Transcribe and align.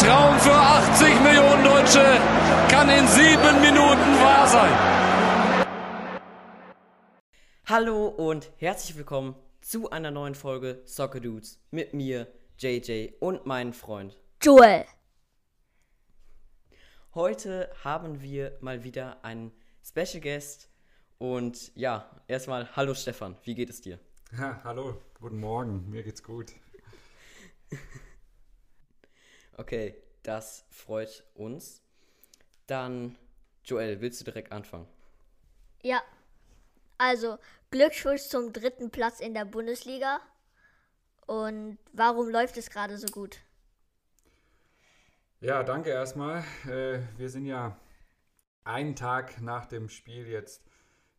Traum 0.00 0.38
für 0.38 0.54
80 0.54 1.20
Millionen 1.20 1.62
Deutsche 1.62 2.02
kann 2.70 2.88
in 2.88 3.06
sieben 3.06 3.60
Minuten 3.60 4.18
wahr 4.22 4.48
sein. 4.48 5.68
Hallo 7.66 8.06
und 8.08 8.50
herzlich 8.56 8.96
willkommen 8.96 9.34
zu 9.60 9.90
einer 9.90 10.10
neuen 10.10 10.34
Folge 10.34 10.80
Soccer 10.86 11.20
Dudes 11.20 11.60
mit 11.70 11.92
mir, 11.92 12.28
JJ 12.56 13.10
und 13.20 13.44
meinem 13.44 13.74
Freund 13.74 14.18
Joel. 14.40 14.86
Heute 17.14 17.70
haben 17.84 18.22
wir 18.22 18.56
mal 18.62 18.82
wieder 18.84 19.22
einen 19.22 19.52
Special 19.84 20.22
Guest 20.22 20.70
und 21.18 21.76
ja, 21.76 22.22
erstmal 22.26 22.74
hallo 22.74 22.94
Stefan, 22.94 23.36
wie 23.42 23.54
geht 23.54 23.68
es 23.68 23.82
dir? 23.82 24.00
Ja, 24.32 24.62
hallo, 24.64 24.96
guten 25.20 25.40
Morgen, 25.40 25.90
mir 25.90 26.02
geht's 26.02 26.22
gut. 26.22 26.54
Okay, 29.60 29.94
das 30.22 30.64
freut 30.70 31.22
uns. 31.34 31.82
Dann, 32.66 33.18
Joel, 33.62 34.00
willst 34.00 34.18
du 34.18 34.24
direkt 34.24 34.52
anfangen? 34.52 34.86
Ja, 35.82 36.00
also 36.96 37.36
Glückwunsch 37.70 38.22
zum 38.22 38.54
dritten 38.54 38.90
Platz 38.90 39.20
in 39.20 39.34
der 39.34 39.44
Bundesliga. 39.44 40.22
Und 41.26 41.76
warum 41.92 42.30
läuft 42.30 42.56
es 42.56 42.70
gerade 42.70 42.96
so 42.96 43.08
gut? 43.08 43.42
Ja, 45.40 45.62
danke 45.62 45.90
erstmal. 45.90 46.42
Äh, 46.66 47.00
wir 47.18 47.28
sind 47.28 47.44
ja 47.44 47.78
einen 48.64 48.96
Tag 48.96 49.42
nach 49.42 49.66
dem 49.66 49.90
Spiel 49.90 50.26
jetzt 50.26 50.64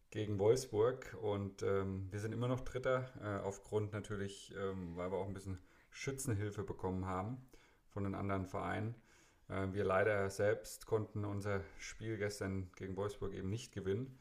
gegen 0.09 0.39
Wolfsburg 0.39 1.15
und 1.21 1.61
ähm, 1.61 2.11
wir 2.11 2.19
sind 2.19 2.31
immer 2.31 2.47
noch 2.47 2.61
Dritter, 2.61 3.05
äh, 3.21 3.45
aufgrund 3.45 3.93
natürlich, 3.93 4.51
ähm, 4.57 4.97
weil 4.97 5.11
wir 5.11 5.19
auch 5.19 5.27
ein 5.27 5.35
bisschen 5.35 5.61
Schützenhilfe 5.91 6.63
bekommen 6.63 7.05
haben 7.05 7.37
von 7.93 8.03
den 8.03 8.15
anderen 8.15 8.45
Vereinen. 8.45 8.95
Äh, 9.51 9.73
wir 9.73 9.83
leider 9.83 10.29
selbst 10.29 10.85
konnten 10.85 11.25
unser 11.25 11.61
Spiel 11.77 12.17
gestern 12.17 12.71
gegen 12.75 12.95
Wolfsburg 12.95 13.33
eben 13.33 13.49
nicht 13.49 13.71
gewinnen. 13.71 14.17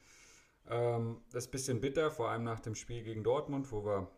Ähm, 0.69 1.23
das 1.33 1.45
ist 1.45 1.49
ein 1.49 1.53
bisschen 1.53 1.81
bitter, 1.81 2.11
vor 2.11 2.29
allem 2.31 2.45
nach 2.45 2.61
dem 2.61 2.75
Spiel 2.75 3.03
gegen 3.03 3.25
Dortmund, 3.25 3.71
wo 3.73 3.85
wir 3.85 4.11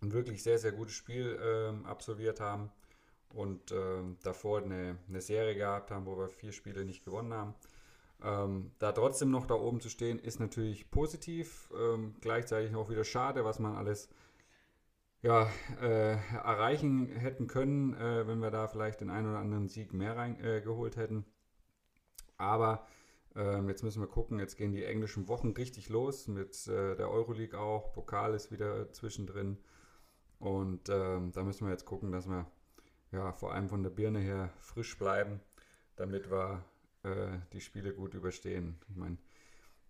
ein 0.00 0.12
wirklich 0.12 0.42
sehr, 0.42 0.58
sehr 0.58 0.72
gutes 0.72 0.94
Spiel 0.94 1.38
ähm, 1.42 1.86
absolviert 1.86 2.40
haben 2.40 2.72
und 3.32 3.70
ähm, 3.70 4.18
davor 4.22 4.62
eine, 4.62 4.98
Serie 5.20 5.54
gehabt 5.54 5.90
haben, 5.90 6.06
wo 6.06 6.18
wir 6.18 6.28
vier 6.28 6.52
Spiele 6.52 6.84
nicht 6.84 7.04
gewonnen 7.04 7.32
haben. 7.32 7.54
Da 8.78 8.92
trotzdem 8.92 9.32
noch 9.32 9.46
da 9.46 9.54
oben 9.54 9.80
zu 9.80 9.88
stehen, 9.88 10.20
ist 10.20 10.38
natürlich 10.38 10.92
positiv. 10.92 11.68
Gleichzeitig 12.20 12.72
auch 12.76 12.88
wieder 12.88 13.02
schade, 13.02 13.44
was 13.44 13.58
man 13.58 13.74
alles 13.74 14.08
ja, 15.22 15.48
äh, 15.80 16.16
erreichen 16.34 17.06
hätten 17.06 17.46
können, 17.46 17.94
äh, 17.94 18.26
wenn 18.26 18.40
wir 18.40 18.50
da 18.50 18.66
vielleicht 18.66 19.00
den 19.00 19.10
einen 19.10 19.30
oder 19.30 19.38
anderen 19.38 19.68
Sieg 19.68 19.92
mehr 19.92 20.16
reingeholt 20.16 20.96
äh, 20.96 21.00
hätten. 21.00 21.24
Aber 22.36 22.86
ähm, 23.36 23.68
jetzt 23.68 23.84
müssen 23.84 24.02
wir 24.02 24.08
gucken, 24.08 24.40
jetzt 24.40 24.56
gehen 24.56 24.72
die 24.72 24.84
englischen 24.84 25.28
Wochen 25.28 25.52
richtig 25.52 25.88
los 25.88 26.26
mit 26.26 26.66
äh, 26.66 26.96
der 26.96 27.08
Euroleague 27.08 27.58
auch. 27.58 27.92
Pokal 27.92 28.34
ist 28.34 28.50
wieder 28.50 28.92
zwischendrin. 28.92 29.58
Und 30.38 30.88
ähm, 30.88 31.30
da 31.32 31.44
müssen 31.44 31.66
wir 31.66 31.70
jetzt 31.70 31.86
gucken, 31.86 32.10
dass 32.10 32.28
wir 32.28 32.50
ja, 33.12 33.32
vor 33.32 33.52
allem 33.52 33.68
von 33.68 33.82
der 33.82 33.90
Birne 33.90 34.18
her 34.18 34.50
frisch 34.58 34.98
bleiben, 34.98 35.40
damit 35.96 36.30
wir 36.30 36.64
äh, 37.04 37.38
die 37.52 37.60
Spiele 37.60 37.94
gut 37.94 38.14
überstehen. 38.14 38.80
Ich 38.88 38.96
meine, 38.96 39.18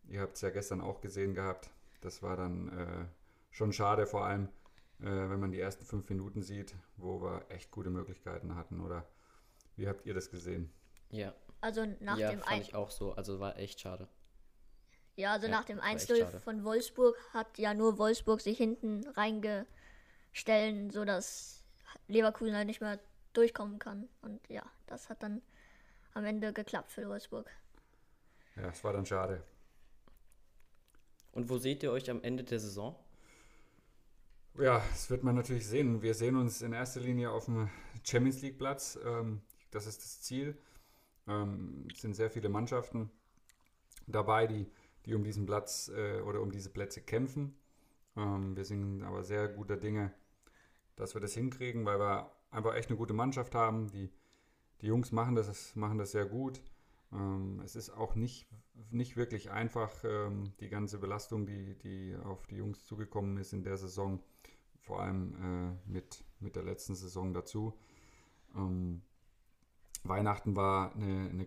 ihr 0.09 0.21
habt 0.21 0.35
es 0.35 0.43
ja 0.43 0.51
gestern 0.51 0.81
auch 0.81 1.01
gesehen 1.01 1.35
gehabt. 1.35 1.71
Das 2.01 2.23
war 2.23 2.37
dann 2.37 2.69
äh, 2.69 3.07
schon 3.51 3.73
schade, 3.73 4.07
vor 4.07 4.27
allem, 4.27 4.49
wenn 5.03 5.41
man 5.41 5.51
die 5.51 5.61
ersten 5.61 5.85
fünf 5.85 6.09
Minuten 6.09 6.43
sieht, 6.43 6.75
wo 6.97 7.21
wir 7.21 7.45
echt 7.49 7.71
gute 7.71 7.91
Möglichkeiten 7.91 8.55
hatten. 8.55 8.81
Oder 8.81 9.07
wie 9.77 9.89
habt 9.89 10.07
ihr 10.07 10.15
das 10.15 10.31
gesehen? 10.31 10.73
Ja. 11.11 11.35
Also 11.61 11.87
nach 12.01 12.19
ja, 12.19 12.31
dem 12.31 12.41
fand 12.41 12.63
ich 12.63 12.75
auch 12.75 12.91
so. 12.91 13.13
Also 13.13 13.41
war 13.41 13.57
echt 13.59 13.81
schade. 13.81 14.09
Ja, 15.17 15.33
also 15.33 15.47
Ja, 15.47 15.53
nach 15.53 15.65
dem 15.65 15.79
war 15.79 15.87
echt 15.93 16.11
1-0 16.11 16.19
schade. 16.19 16.41
von 16.41 16.65
Wolfsburg 16.65 17.17
hat 17.33 17.59
ja 17.59 17.75
nur 17.75 17.99
Wolfsburg 17.99 18.41
sich 18.41 18.57
hinten 18.57 19.07
reingestellt, 19.09 20.93
sodass 20.93 21.65
Leverkusen 22.09 22.55
halt 22.55 22.67
nicht 22.67 22.81
mehr 22.81 22.99
durchkommen 23.33 23.79
kann. 23.79 24.09
Und 24.23 24.49
ja, 24.49 24.63
das 24.87 25.09
hat 25.09 25.23
dann 25.23 25.43
am 26.15 26.25
Ende 26.25 26.53
geklappt 26.53 26.91
für 26.91 27.09
Wolfsburg. 27.09 27.51
Ja, 28.57 28.69
es 28.69 28.83
war 28.85 28.93
dann 28.93 29.07
schade. 29.07 29.43
Und 31.33 31.49
wo 31.49 31.59
seht 31.59 31.83
ihr 31.83 31.91
euch 31.93 32.11
am 32.11 32.23
Ende 32.23 32.45
der 32.45 32.61
Saison? 32.61 32.95
Ja, 34.59 34.83
das 34.91 35.09
wird 35.09 35.25
man 35.25 35.35
natürlich 35.35 35.67
sehen. 35.67 36.03
Wir 36.03 36.15
sehen 36.15 36.37
uns 36.37 36.61
in 36.61 36.75
erster 36.75 37.01
Linie 37.01 37.31
auf 37.31 37.47
dem 37.47 37.71
Champions 38.05 38.43
League 38.43 38.59
Platz. 38.59 38.99
Ähm, 39.03 39.41
das 39.71 39.87
ist 39.87 40.05
das 40.05 40.21
Ziel. 40.21 40.59
Ähm, 41.27 41.89
es 41.91 42.03
sind 42.03 42.15
sehr 42.15 42.31
viele 42.31 42.51
Mannschaften 42.51 43.11
dabei, 44.07 44.47
die, 44.47 44.67
die 45.07 45.15
um 45.15 45.25
diesen 45.25 45.47
Platz 45.47 45.91
äh, 45.95 46.21
oder 46.21 46.43
um 46.43 46.51
diese 46.51 46.69
Plätze 46.69 47.01
kämpfen. 47.01 47.57
Ähm, 48.15 48.55
wir 48.55 48.67
sind 48.67 49.03
aber 49.05 49.25
sehr 49.25 49.49
guter 49.49 49.79
Dinge, 49.79 50.13
dass 50.97 51.15
wir 51.15 51.23
das 51.23 51.33
hinkriegen, 51.33 51.87
weil 51.87 51.99
wir 51.99 52.31
einfach 52.51 52.75
echt 52.75 52.91
eine 52.91 52.99
gute 52.99 53.15
Mannschaft 53.15 53.55
haben. 53.55 53.91
Die, 53.91 54.11
die 54.83 54.87
Jungs 54.87 55.13
machen 55.13 55.35
das, 55.35 55.75
machen 55.77 55.97
das 55.97 56.13
sehr 56.13 56.27
gut. 56.27 56.61
Ähm, 57.13 57.61
es 57.65 57.77
ist 57.77 57.91
auch 57.91 58.15
nicht, 58.15 58.47
nicht 58.91 59.17
wirklich 59.17 59.51
einfach, 59.51 59.93
ähm, 60.05 60.53
die 60.61 60.69
ganze 60.69 60.99
Belastung, 60.99 61.47
die, 61.47 61.77
die 61.79 62.17
auf 62.25 62.47
die 62.47 62.57
Jungs 62.57 62.85
zugekommen 62.87 63.37
ist 63.37 63.53
in 63.53 63.63
der 63.63 63.77
Saison, 63.77 64.23
vor 64.81 65.01
allem 65.01 65.35
äh, 65.87 65.91
mit, 65.91 66.25
mit 66.41 66.57
der 66.57 66.63
letzten 66.63 66.95
Saison 66.95 67.33
dazu. 67.35 67.79
Ähm, 68.55 69.03
Weihnachten 70.05 70.57
war 70.57 70.95
eine, 70.95 71.31
eine, 71.31 71.47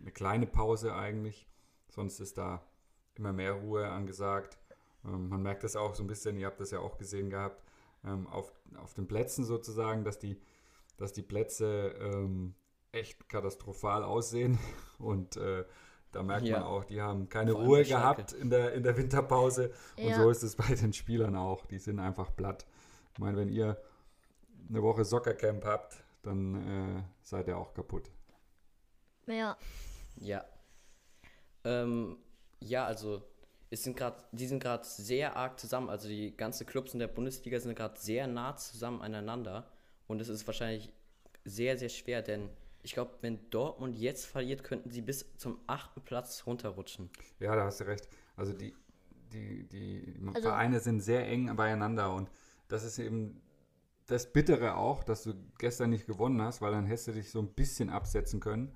eine 0.00 0.12
kleine 0.12 0.46
Pause 0.46 0.94
eigentlich, 0.94 1.46
sonst 1.88 2.18
ist 2.20 2.38
da 2.38 2.66
immer 3.14 3.32
mehr 3.32 3.52
Ruhe 3.52 3.88
angesagt. 3.88 4.58
Man 5.04 5.42
merkt 5.42 5.62
das 5.62 5.76
auch 5.76 5.94
so 5.94 6.02
ein 6.02 6.08
bisschen, 6.08 6.36
ihr 6.36 6.46
habt 6.46 6.60
das 6.60 6.72
ja 6.72 6.80
auch 6.80 6.98
gesehen 6.98 7.30
gehabt, 7.30 7.62
auf, 8.02 8.52
auf 8.76 8.94
den 8.94 9.06
Plätzen 9.06 9.44
sozusagen, 9.44 10.02
dass 10.02 10.18
die, 10.18 10.40
dass 10.96 11.12
die 11.12 11.22
Plätze 11.22 11.94
echt 12.98 13.28
katastrophal 13.28 14.02
aussehen 14.04 14.58
und 14.98 15.36
äh, 15.36 15.64
da 16.12 16.22
merkt 16.22 16.46
Ja. 16.46 16.58
man 16.60 16.68
auch, 16.68 16.84
die 16.84 17.00
haben 17.00 17.28
keine 17.28 17.52
Vor 17.52 17.62
Ruhe 17.64 17.84
gehabt 17.84 18.32
in 18.32 18.50
der, 18.50 18.72
in 18.72 18.82
der 18.82 18.96
Winterpause 18.96 19.72
und 19.96 20.08
Ja. 20.08 20.16
so 20.16 20.30
ist 20.30 20.42
es 20.42 20.56
bei 20.56 20.74
den 20.74 20.92
Spielern 20.92 21.36
auch, 21.36 21.66
die 21.66 21.78
sind 21.78 21.98
einfach 21.98 22.34
platt. 22.34 22.66
Ich 23.12 23.18
meine, 23.18 23.36
wenn 23.36 23.48
ihr 23.48 23.80
eine 24.68 24.82
Woche 24.82 25.04
Soccercamp 25.04 25.64
habt, 25.64 25.96
dann 26.22 26.98
äh, 26.98 27.02
seid 27.22 27.48
ihr 27.48 27.56
auch 27.56 27.72
kaputt. 27.74 28.10
Ja, 29.26 29.56
Ja. 30.16 30.44
Ähm, 31.64 32.16
ja, 32.60 32.86
also 32.86 33.22
es 33.70 33.82
sind 33.82 33.96
gerade, 33.96 34.16
die 34.32 34.46
sind 34.46 34.62
gerade 34.62 34.84
sehr 34.84 35.36
arg 35.36 35.60
zusammen. 35.60 35.90
Also 35.90 36.08
die 36.08 36.34
ganzen 36.36 36.66
Clubs 36.66 36.92
in 36.94 36.98
der 37.00 37.08
Bundesliga 37.08 37.60
sind 37.60 37.74
gerade 37.74 37.98
sehr 38.00 38.26
nah 38.26 38.56
zusammen 38.56 39.02
aneinander. 39.02 39.70
Und 40.06 40.20
es 40.20 40.28
ist 40.28 40.46
wahrscheinlich 40.46 40.92
sehr, 41.44 41.76
sehr 41.76 41.88
schwer, 41.90 42.22
denn 42.22 42.48
ich 42.82 42.92
glaube, 42.94 43.12
wenn 43.20 43.38
Dortmund 43.50 43.96
jetzt 43.96 44.26
verliert, 44.26 44.64
könnten 44.64 44.90
sie 44.90 45.02
bis 45.02 45.26
zum 45.36 45.58
achten 45.66 46.00
Platz 46.02 46.44
runterrutschen. 46.46 47.10
Ja, 47.40 47.54
da 47.56 47.64
hast 47.64 47.80
du 47.80 47.84
recht. 47.84 48.08
Also 48.36 48.52
die, 48.52 48.74
die, 49.32 49.64
die 49.68 50.14
Also- 50.28 50.42
Vereine 50.48 50.80
sind 50.80 51.00
sehr 51.00 51.26
eng 51.26 51.54
beieinander 51.56 52.12
und 52.14 52.30
das 52.68 52.84
ist 52.84 52.98
eben 52.98 53.40
das 54.06 54.32
Bittere 54.32 54.76
auch, 54.76 55.04
dass 55.04 55.22
du 55.24 55.34
gestern 55.58 55.90
nicht 55.90 56.06
gewonnen 56.06 56.40
hast, 56.40 56.62
weil 56.62 56.72
dann 56.72 56.86
hättest 56.86 57.08
du 57.08 57.12
dich 57.12 57.30
so 57.30 57.40
ein 57.40 57.48
bisschen 57.48 57.90
absetzen 57.90 58.40
können. 58.40 58.72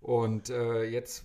Und 0.00 0.50
äh, 0.50 0.84
jetzt 0.84 1.24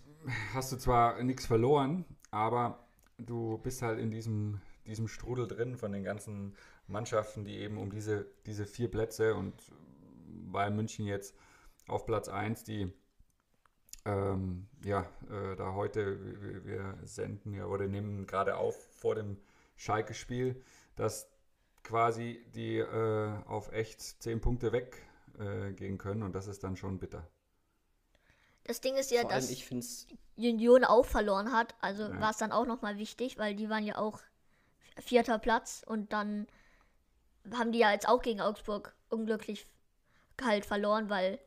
hast 0.54 0.72
du 0.72 0.78
zwar 0.78 1.22
nichts 1.24 1.46
verloren, 1.46 2.06
aber 2.32 2.88
du 3.18 3.58
bist 3.58 3.82
halt 3.82 4.00
in 4.00 4.12
diesem, 4.12 4.62
diesem 4.86 5.08
Strudel 5.08 5.48
drin 5.48 5.76
von 5.76 5.92
den 5.92 6.04
ganzen 6.04 6.56
Mannschaften, 6.88 7.46
die 7.46 7.58
eben 7.58 7.78
um 7.78 7.92
diese, 7.92 8.28
diese 8.46 8.66
vier 8.66 8.90
Plätze 8.92 9.36
und 9.36 9.54
bei 10.52 10.70
München 10.70 11.06
jetzt 11.06 11.36
auf 11.90 12.06
Platz 12.06 12.28
1, 12.30 12.64
die 12.64 12.92
ähm, 14.06 14.68
ja, 14.84 15.02
äh, 15.30 15.56
da 15.56 15.74
heute, 15.74 16.42
wir, 16.42 16.66
wir 16.66 16.98
senden 17.04 17.54
ja 17.54 17.66
oder 17.66 17.88
nehmen 17.88 18.26
gerade 18.26 18.58
auf 18.58 18.76
vor 18.96 19.16
dem 19.16 19.38
Schalke-Spiel, 19.76 20.62
dass 20.96 21.30
quasi 21.84 22.44
die 22.54 22.78
äh, 22.78 23.44
auf 23.46 23.72
echt 23.72 24.02
zehn 24.02 24.42
Punkte 24.42 24.72
weg 24.72 25.02
äh, 25.38 25.72
gehen 25.74 25.98
können 25.98 26.24
und 26.24 26.34
das 26.34 26.48
ist 26.48 26.64
dann 26.64 26.76
schon 26.78 27.00
bitter. 27.00 27.28
das 28.66 28.82
Ding 28.82 28.96
ist 28.96 29.12
ja, 29.12 29.22
allem, 29.22 29.30
dass 29.32 30.08
Union 30.38 30.84
auch 30.86 31.06
verloren 31.06 31.52
hat. 31.52 31.76
Also 31.82 32.04
Ja. 32.04 32.20
war 32.22 32.32
es 32.32 32.38
dann 32.38 32.52
auch 32.52 32.66
nochmal 32.66 32.98
wichtig, 32.98 33.38
weil 33.38 33.56
die 33.56 33.70
waren 33.70 33.84
ja 33.84 33.98
auch 33.98 34.20
vierter 35.00 35.40
Platz 35.40 35.84
und 35.86 36.14
dann 36.14 36.48
haben 37.54 37.72
die 37.72 37.80
ja 37.80 37.92
jetzt 37.92 38.08
auch 38.08 38.22
gegen 38.22 38.42
Augsburg 38.42 38.96
unglücklich 39.10 39.68
halt 40.42 40.66
verloren, 40.66 41.10
weil 41.10 41.40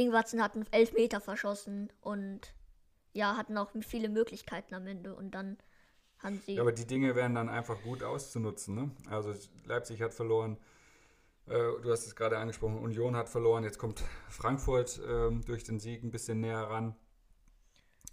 Ingwatzen 0.00 0.42
hat 0.42 0.54
einen 0.54 0.66
Elfmeter 0.72 1.20
verschossen 1.20 1.92
und 2.00 2.54
ja, 3.12 3.36
hatten 3.36 3.56
auch 3.58 3.70
viele 3.80 4.08
Möglichkeiten 4.08 4.74
am 4.74 4.86
Ende 4.86 5.14
und 5.14 5.32
dann 5.32 5.58
haben 6.18 6.40
sie. 6.44 6.54
Ja, 6.54 6.62
aber 6.62 6.72
die 6.72 6.86
Dinge 6.86 7.14
wären 7.14 7.34
dann 7.34 7.48
einfach 7.48 7.80
gut 7.82 8.02
auszunutzen. 8.02 8.74
Ne? 8.74 8.90
Also 9.08 9.34
Leipzig 9.64 10.02
hat 10.02 10.14
verloren, 10.14 10.58
Äh, 11.46 11.80
du 11.82 11.90
hast 11.90 12.06
es 12.06 12.14
gerade 12.14 12.38
angesprochen, 12.38 12.78
Union 12.78 13.16
hat 13.16 13.28
verloren, 13.28 13.64
jetzt 13.64 13.78
kommt 13.78 14.04
Frankfurt 14.28 15.00
ähm, 15.08 15.42
durch 15.44 15.64
den 15.64 15.80
Sieg 15.80 16.04
ein 16.04 16.10
bisschen 16.10 16.40
näher 16.40 16.70
ran. 16.70 16.94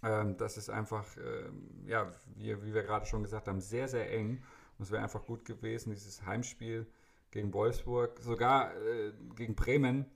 Ähm, 0.02 0.36
das 0.36 0.56
ist 0.56 0.70
einfach, 0.70 1.06
ähm, 1.16 1.84
ja, 1.86 2.12
wie, 2.34 2.60
wie 2.64 2.74
wir 2.74 2.82
gerade 2.82 3.06
schon 3.06 3.22
gesagt 3.22 3.46
haben, 3.46 3.60
sehr, 3.60 3.86
sehr 3.86 4.10
eng. 4.12 4.42
Und 4.76 4.84
es 4.84 4.90
wäre 4.90 5.02
einfach 5.02 5.24
gut 5.24 5.44
gewesen, 5.44 5.92
dieses 5.92 6.24
Heimspiel 6.24 6.86
gegen 7.30 7.52
Wolfsburg, 7.52 8.18
sogar 8.20 8.74
äh, 8.76 9.12
gegen 9.36 9.54
Bremen 9.54 10.06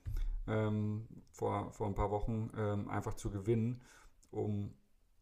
ähm, 0.47 1.07
vor, 1.31 1.71
vor 1.71 1.87
ein 1.87 1.95
paar 1.95 2.11
Wochen 2.11 2.51
ähm, 2.57 2.89
einfach 2.89 3.13
zu 3.15 3.29
gewinnen, 3.31 3.81
um 4.31 4.73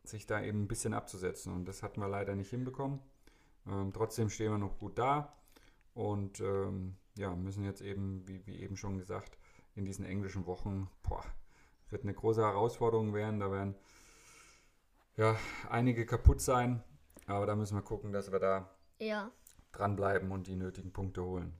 sich 0.03 0.25
da 0.25 0.41
eben 0.41 0.63
ein 0.63 0.67
bisschen 0.67 0.93
abzusetzen. 0.93 1.53
Und 1.53 1.65
das 1.67 1.83
hatten 1.83 2.01
wir 2.01 2.07
leider 2.07 2.35
nicht 2.35 2.49
hinbekommen. 2.49 2.99
Ähm, 3.67 3.91
trotzdem 3.93 4.29
stehen 4.29 4.51
wir 4.51 4.57
noch 4.57 4.79
gut 4.79 4.97
da 4.97 5.33
und 5.93 6.39
ähm, 6.39 6.95
ja, 7.15 7.35
müssen 7.35 7.63
jetzt 7.63 7.81
eben, 7.81 8.27
wie, 8.27 8.45
wie 8.47 8.59
eben 8.61 8.77
schon 8.77 8.97
gesagt, 8.97 9.37
in 9.75 9.85
diesen 9.85 10.05
englischen 10.05 10.45
Wochen, 10.47 10.89
boah, 11.03 11.23
wird 11.89 12.03
eine 12.03 12.13
große 12.13 12.41
Herausforderung 12.41 13.13
werden. 13.13 13.39
Da 13.39 13.51
werden 13.51 13.75
ja 15.17 15.37
einige 15.69 16.05
kaputt 16.05 16.41
sein, 16.41 16.81
aber 17.27 17.45
da 17.45 17.55
müssen 17.55 17.75
wir 17.75 17.83
gucken, 17.83 18.11
dass 18.11 18.31
wir 18.31 18.39
da 18.39 18.73
Ja. 18.99 19.29
dranbleiben 19.73 20.31
und 20.31 20.47
die 20.47 20.55
nötigen 20.55 20.91
Punkte 20.91 21.23
holen. 21.23 21.53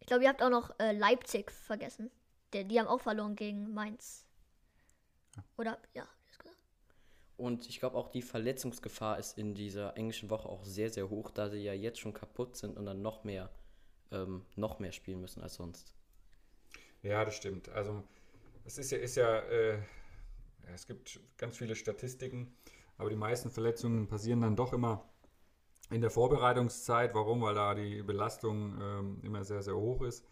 Ich 0.00 0.06
glaube, 0.06 0.24
ihr 0.24 0.30
habt 0.30 0.42
auch 0.42 0.50
noch 0.50 0.70
äh, 0.78 0.92
Leipzig 0.92 1.50
vergessen. 1.50 2.10
Der, 2.52 2.64
die 2.64 2.78
haben 2.78 2.88
auch 2.88 3.00
verloren 3.00 3.36
gegen 3.36 3.72
Mainz. 3.72 4.26
Oder, 5.56 5.78
ja. 5.94 6.06
ist 6.28 6.38
gesagt. 6.38 6.58
Und 7.36 7.68
ich 7.68 7.80
glaube 7.80 7.96
auch 7.96 8.08
die 8.08 8.22
Verletzungsgefahr 8.22 9.18
ist 9.18 9.38
in 9.38 9.54
dieser 9.54 9.96
englischen 9.96 10.30
Woche 10.30 10.48
auch 10.48 10.64
sehr, 10.64 10.90
sehr 10.90 11.08
hoch, 11.08 11.30
da 11.30 11.48
sie 11.48 11.58
ja 11.58 11.72
jetzt 11.72 11.98
schon 11.98 12.12
kaputt 12.12 12.56
sind 12.56 12.76
und 12.76 12.86
dann 12.86 13.02
noch 13.02 13.24
mehr, 13.24 13.50
ähm, 14.10 14.44
noch 14.56 14.78
mehr 14.78 14.92
spielen 14.92 15.20
müssen 15.20 15.42
als 15.42 15.54
sonst. 15.54 15.94
Ja, 17.02 17.24
das 17.24 17.34
stimmt. 17.34 17.68
Also 17.70 18.04
es 18.64 18.78
ist 18.78 18.92
ja, 18.92 18.98
ist 18.98 19.16
ja, 19.16 19.38
äh, 19.40 19.78
ja, 19.78 20.74
es 20.74 20.86
gibt 20.86 21.20
ganz 21.36 21.56
viele 21.56 21.74
Statistiken, 21.74 22.54
aber 22.98 23.10
die 23.10 23.16
meisten 23.16 23.50
Verletzungen 23.50 24.06
passieren 24.06 24.42
dann 24.42 24.54
doch 24.54 24.72
immer 24.72 25.08
in 25.90 26.00
der 26.00 26.10
Vorbereitungszeit. 26.10 27.14
Warum? 27.14 27.42
Weil 27.42 27.54
da 27.54 27.74
die 27.74 28.02
Belastung 28.02 28.78
ähm, 28.80 29.20
immer 29.22 29.44
sehr, 29.44 29.62
sehr 29.62 29.76
hoch 29.76 30.02
ist. 30.02 30.24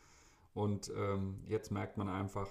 Und 0.55 0.93
ähm, 0.97 1.43
jetzt 1.47 1.71
merkt 1.71 1.97
man 1.97 2.09
einfach, 2.09 2.49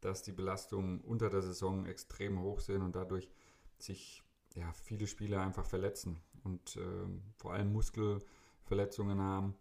dass 0.00 0.22
die 0.22 0.32
Belastungen 0.32 1.00
unter 1.00 1.30
der 1.30 1.42
Saison 1.42 1.86
extrem 1.86 2.40
hoch 2.40 2.60
sind 2.60 2.82
und 2.82 2.96
dadurch 2.96 3.30
sich 3.78 4.22
ja, 4.54 4.72
viele 4.72 5.06
Spieler 5.06 5.40
einfach 5.40 5.64
verletzen 5.64 6.20
und 6.44 6.76
ähm, 6.76 7.22
vor 7.36 7.52
allem 7.52 7.72
Muskelverletzungen 7.72 9.20
haben, 9.20 9.54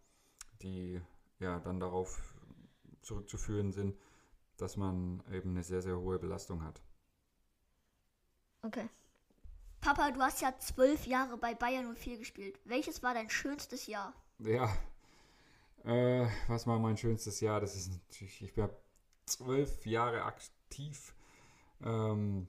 die 0.61 1.01
ja 1.39 1.59
dann 1.59 1.79
darauf 1.79 2.35
zurückzuführen 3.01 3.71
sind, 3.71 3.97
dass 4.57 4.77
man 4.77 5.23
eben 5.31 5.51
eine 5.51 5.63
sehr, 5.63 5.81
sehr 5.81 5.97
hohe 5.97 6.19
Belastung 6.19 6.63
hat. 6.63 6.81
Okay. 8.61 8.89
Papa, 9.79 10.11
du 10.11 10.19
hast 10.19 10.41
ja 10.41 10.53
zwölf 10.59 11.07
Jahre 11.07 11.37
bei 11.37 11.55
Bayern 11.55 11.95
04 11.95 12.17
gespielt. 12.17 12.59
Welches 12.65 13.01
war 13.01 13.13
dein 13.13 13.29
schönstes 13.29 13.87
Jahr? 13.87 14.13
Ja, 14.39 14.69
äh, 15.85 16.27
was 16.47 16.67
war 16.67 16.79
mein 16.79 16.97
schönstes 16.97 17.39
Jahr? 17.39 17.59
Das 17.59 17.75
ist 17.75 17.91
natürlich, 17.91 18.41
ich 18.41 18.57
war 18.57 18.69
zwölf 19.25 19.85
Jahre 19.85 20.23
aktiv 20.23 21.13
ähm, 21.83 22.47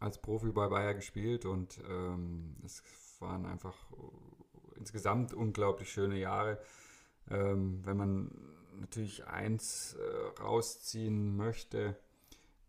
als 0.00 0.20
Profi 0.20 0.50
bei 0.52 0.68
Bayer 0.68 0.94
gespielt 0.94 1.44
und 1.44 1.80
ähm, 1.88 2.56
es 2.64 2.82
waren 3.20 3.46
einfach 3.46 3.76
insgesamt 4.76 5.32
unglaublich 5.32 5.90
schöne 5.92 6.18
Jahre. 6.18 6.58
Ähm, 7.30 7.80
wenn 7.84 7.96
man 7.96 8.30
natürlich 8.80 9.26
eins 9.26 9.94
äh, 9.94 10.40
rausziehen 10.40 11.36
möchte, 11.36 11.96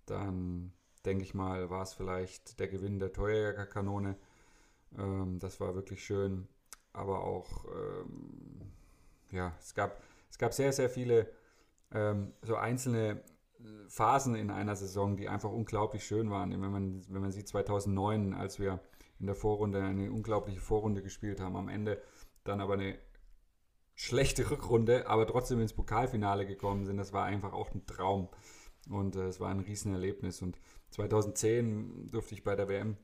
dann 0.06 0.74
denke 1.06 1.24
ich 1.24 1.34
mal, 1.34 1.70
war 1.70 1.82
es 1.82 1.94
vielleicht 1.94 2.60
der 2.60 2.68
Gewinn 2.68 3.00
der 3.00 3.14
Torjägerkanone. 3.14 4.16
Ähm, 4.98 5.40
das 5.40 5.60
war 5.60 5.76
wirklich 5.76 6.04
schön, 6.04 6.48
aber 6.94 7.24
auch 7.24 7.66
ähm, 7.66 8.74
ja, 9.34 9.54
es 9.60 9.74
gab, 9.74 10.02
es 10.30 10.38
gab 10.38 10.54
sehr, 10.54 10.72
sehr 10.72 10.90
viele 10.90 11.30
ähm, 11.92 12.34
so 12.42 12.56
einzelne 12.56 13.22
Phasen 13.88 14.36
in 14.36 14.50
einer 14.50 14.76
Saison, 14.76 15.16
die 15.16 15.30
einfach 15.30 15.52
unglaublich 15.52 16.06
schön 16.06 16.30
waren. 16.30 16.52
Wenn 16.52 16.72
man, 16.72 17.02
wenn 17.10 17.22
man 17.22 17.32
sieht, 17.32 17.48
2009, 17.48 18.34
als 18.34 18.60
wir 18.60 18.80
in 19.20 19.26
der 19.26 19.36
Vorrunde 19.36 19.82
eine 19.82 20.12
unglaubliche 20.12 20.60
Vorrunde 20.60 21.02
gespielt 21.02 21.40
haben, 21.40 21.56
am 21.56 21.70
Ende 21.70 22.02
dann 22.44 22.60
aber 22.60 22.74
eine 22.74 22.98
schlechte 23.96 24.50
Rückrunde, 24.50 25.08
aber 25.08 25.28
trotzdem 25.28 25.62
ins 25.62 25.74
Pokalfinale 25.74 26.46
gekommen 26.46 26.86
sind, 26.86 26.98
das 26.98 27.14
war 27.14 27.26
einfach 27.26 27.54
auch 27.54 27.74
ein 27.74 27.86
Traum. 27.86 28.30
Und 28.90 29.16
äh, 29.16 29.28
es 29.28 29.40
war 29.40 29.50
ein 29.50 29.62
Riesenerlebnis. 29.62 30.42
Und 30.42 30.60
2010 30.92 32.12
durfte 32.12 32.34
ich 32.34 32.44
bei 32.44 32.56
der 32.56 32.68
WM 32.68 32.98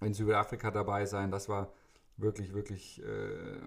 in 0.00 0.14
Südafrika 0.14 0.70
dabei 0.70 1.06
sein. 1.06 1.30
Das 1.30 1.48
war 1.48 1.72
wirklich, 2.16 2.52
wirklich 2.52 3.02
äh, 3.02 3.60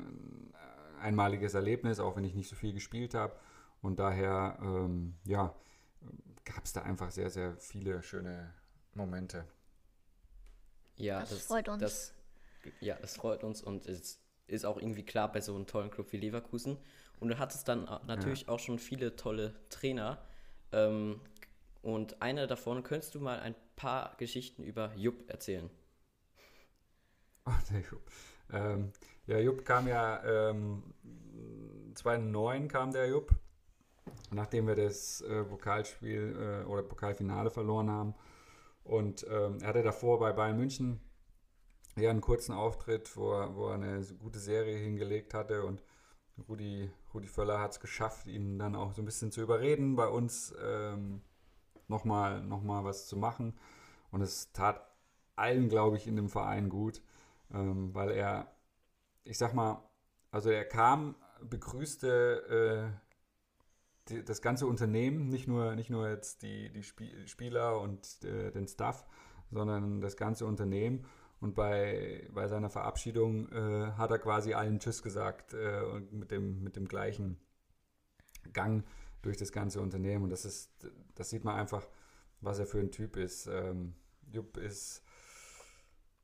einmaliges 1.01 1.53
Erlebnis, 1.53 1.99
auch 1.99 2.15
wenn 2.15 2.23
ich 2.23 2.35
nicht 2.35 2.49
so 2.49 2.55
viel 2.55 2.73
gespielt 2.73 3.13
habe. 3.13 3.35
Und 3.81 3.99
daher, 3.99 4.57
ähm, 4.61 5.15
ja, 5.25 5.55
gab 6.45 6.65
es 6.65 6.73
da 6.73 6.83
einfach 6.83 7.11
sehr, 7.11 7.29
sehr 7.29 7.57
viele 7.57 8.01
schöne 8.03 8.53
Momente. 8.93 9.45
Ja, 10.97 11.21
Das 11.21 11.43
freut 11.43 11.67
uns. 11.69 11.81
Das, 11.81 12.13
ja, 12.79 12.95
das 13.01 13.15
freut 13.15 13.43
uns 13.43 13.61
und 13.61 13.85
es 13.87 14.19
ist 14.47 14.65
auch 14.65 14.77
irgendwie 14.77 15.03
klar 15.03 15.31
bei 15.31 15.41
so 15.41 15.55
einem 15.55 15.65
tollen 15.65 15.89
Club 15.89 16.11
wie 16.11 16.17
Leverkusen. 16.17 16.77
Und 17.19 17.29
du 17.29 17.39
hattest 17.39 17.67
dann 17.67 17.83
natürlich 18.07 18.49
auch 18.49 18.59
schon 18.59 18.79
viele 18.79 19.15
tolle 19.15 19.53
Trainer. 19.69 20.23
Ähm, 20.71 21.21
und 21.81 22.21
einer 22.21 22.47
davon, 22.47 22.83
könntest 22.83 23.15
du 23.15 23.19
mal 23.19 23.39
ein 23.39 23.55
paar 23.75 24.15
Geschichten 24.17 24.63
über 24.63 24.93
Jupp 24.95 25.29
erzählen? 25.29 25.69
Ach, 27.45 27.61
der 27.71 27.81
Jupp. 27.81 28.11
Ähm, 28.51 28.91
ja, 29.27 29.37
Jupp 29.39 29.65
kam 29.65 29.87
ja, 29.87 30.23
ähm, 30.23 30.83
2009 31.95 32.67
kam 32.67 32.91
der 32.91 33.07
Jupp, 33.09 33.33
nachdem 34.31 34.67
wir 34.67 34.75
das 34.75 35.21
äh, 35.21 35.43
Pokalspiel 35.43 36.63
äh, 36.63 36.67
oder 36.67 36.83
Pokalfinale 36.83 37.49
verloren 37.49 37.89
haben. 37.89 38.15
Und 38.83 39.25
ähm, 39.29 39.59
er 39.61 39.69
hatte 39.69 39.83
davor 39.83 40.19
bei 40.19 40.31
Bayern 40.33 40.57
München 40.57 41.01
ja 41.95 42.09
einen 42.09 42.21
kurzen 42.21 42.53
Auftritt, 42.53 43.15
wo 43.15 43.33
er, 43.33 43.55
wo 43.55 43.67
er 43.67 43.75
eine 43.75 44.01
gute 44.19 44.39
Serie 44.39 44.77
hingelegt 44.77 45.33
hatte 45.33 45.63
und 45.65 45.83
Rudi, 46.47 46.89
Rudi 47.13 47.27
Völler 47.27 47.59
hat 47.59 47.71
es 47.71 47.79
geschafft, 47.79 48.27
ihn 48.27 48.57
dann 48.57 48.75
auch 48.75 48.93
so 48.93 49.01
ein 49.01 49.05
bisschen 49.05 49.31
zu 49.31 49.41
überreden, 49.41 49.95
bei 49.95 50.07
uns 50.07 50.53
ähm, 50.63 51.21
nochmal 51.87 52.41
noch 52.41 52.63
mal 52.63 52.83
was 52.83 53.07
zu 53.07 53.17
machen. 53.17 53.53
Und 54.11 54.21
es 54.21 54.51
tat 54.51 54.81
allen, 55.35 55.69
glaube 55.69 55.97
ich, 55.97 56.07
in 56.07 56.15
dem 56.15 56.29
Verein 56.29 56.69
gut, 56.69 57.01
ähm, 57.53 57.93
weil 57.93 58.11
er, 58.11 58.51
ich 59.23 59.37
sag 59.37 59.53
mal, 59.53 59.83
also 60.31 60.49
er 60.49 60.65
kam, 60.65 61.15
begrüßte 61.41 62.93
äh, 62.95 64.09
die, 64.09 64.23
das 64.23 64.41
ganze 64.41 64.67
Unternehmen, 64.67 65.29
nicht 65.29 65.47
nur, 65.47 65.75
nicht 65.75 65.89
nur 65.89 66.09
jetzt 66.09 66.41
die, 66.41 66.71
die 66.71 66.83
Spie 66.83 67.27
Spieler 67.27 67.79
und 67.79 68.23
äh, 68.23 68.51
den 68.51 68.67
Staff, 68.67 69.05
sondern 69.51 70.01
das 70.01 70.17
ganze 70.17 70.45
Unternehmen. 70.45 71.05
Und 71.39 71.55
bei, 71.55 72.29
bei 72.31 72.47
seiner 72.47 72.69
Verabschiedung 72.69 73.49
äh, 73.51 73.91
hat 73.93 74.11
er 74.11 74.19
quasi 74.19 74.53
allen 74.53 74.79
Tschüss 74.79 75.01
gesagt 75.01 75.53
äh, 75.53 75.81
und 75.81 76.13
mit 76.13 76.29
dem, 76.31 76.63
mit 76.63 76.75
dem 76.75 76.87
gleichen 76.87 77.39
Gang 78.53 78.85
durch 79.23 79.37
das 79.37 79.51
ganze 79.51 79.81
Unternehmen. 79.81 80.23
Und 80.23 80.29
das 80.29 80.45
ist, 80.45 80.71
das 81.15 81.31
sieht 81.31 81.43
man 81.43 81.55
einfach, 81.55 81.87
was 82.41 82.59
er 82.59 82.67
für 82.67 82.79
ein 82.79 82.91
Typ 82.91 83.17
ist. 83.17 83.47
Ähm, 83.47 83.95
Jupp 84.31 84.57
ist 84.57 85.03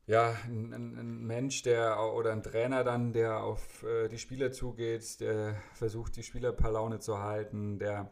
ja 0.08 0.36
ein, 0.46 0.74
ein, 0.74 1.26
Mensch, 1.26 1.62
der 1.64 2.02
oder 2.14 2.32
ein 2.32 2.42
Trainer 2.42 2.84
dann, 2.84 3.14
der 3.14 3.44
auf 3.44 3.84
äh, 3.84 4.08
die 4.08 4.18
Spieler 4.18 4.52
zugeht, 4.52 5.20
der 5.20 5.56
versucht, 5.74 6.16
die 6.16 6.24
Spieler 6.24 6.54
per 6.54 6.72
Laune 6.72 7.00
zu 7.00 7.20
halten, 7.20 7.78
der 7.78 8.12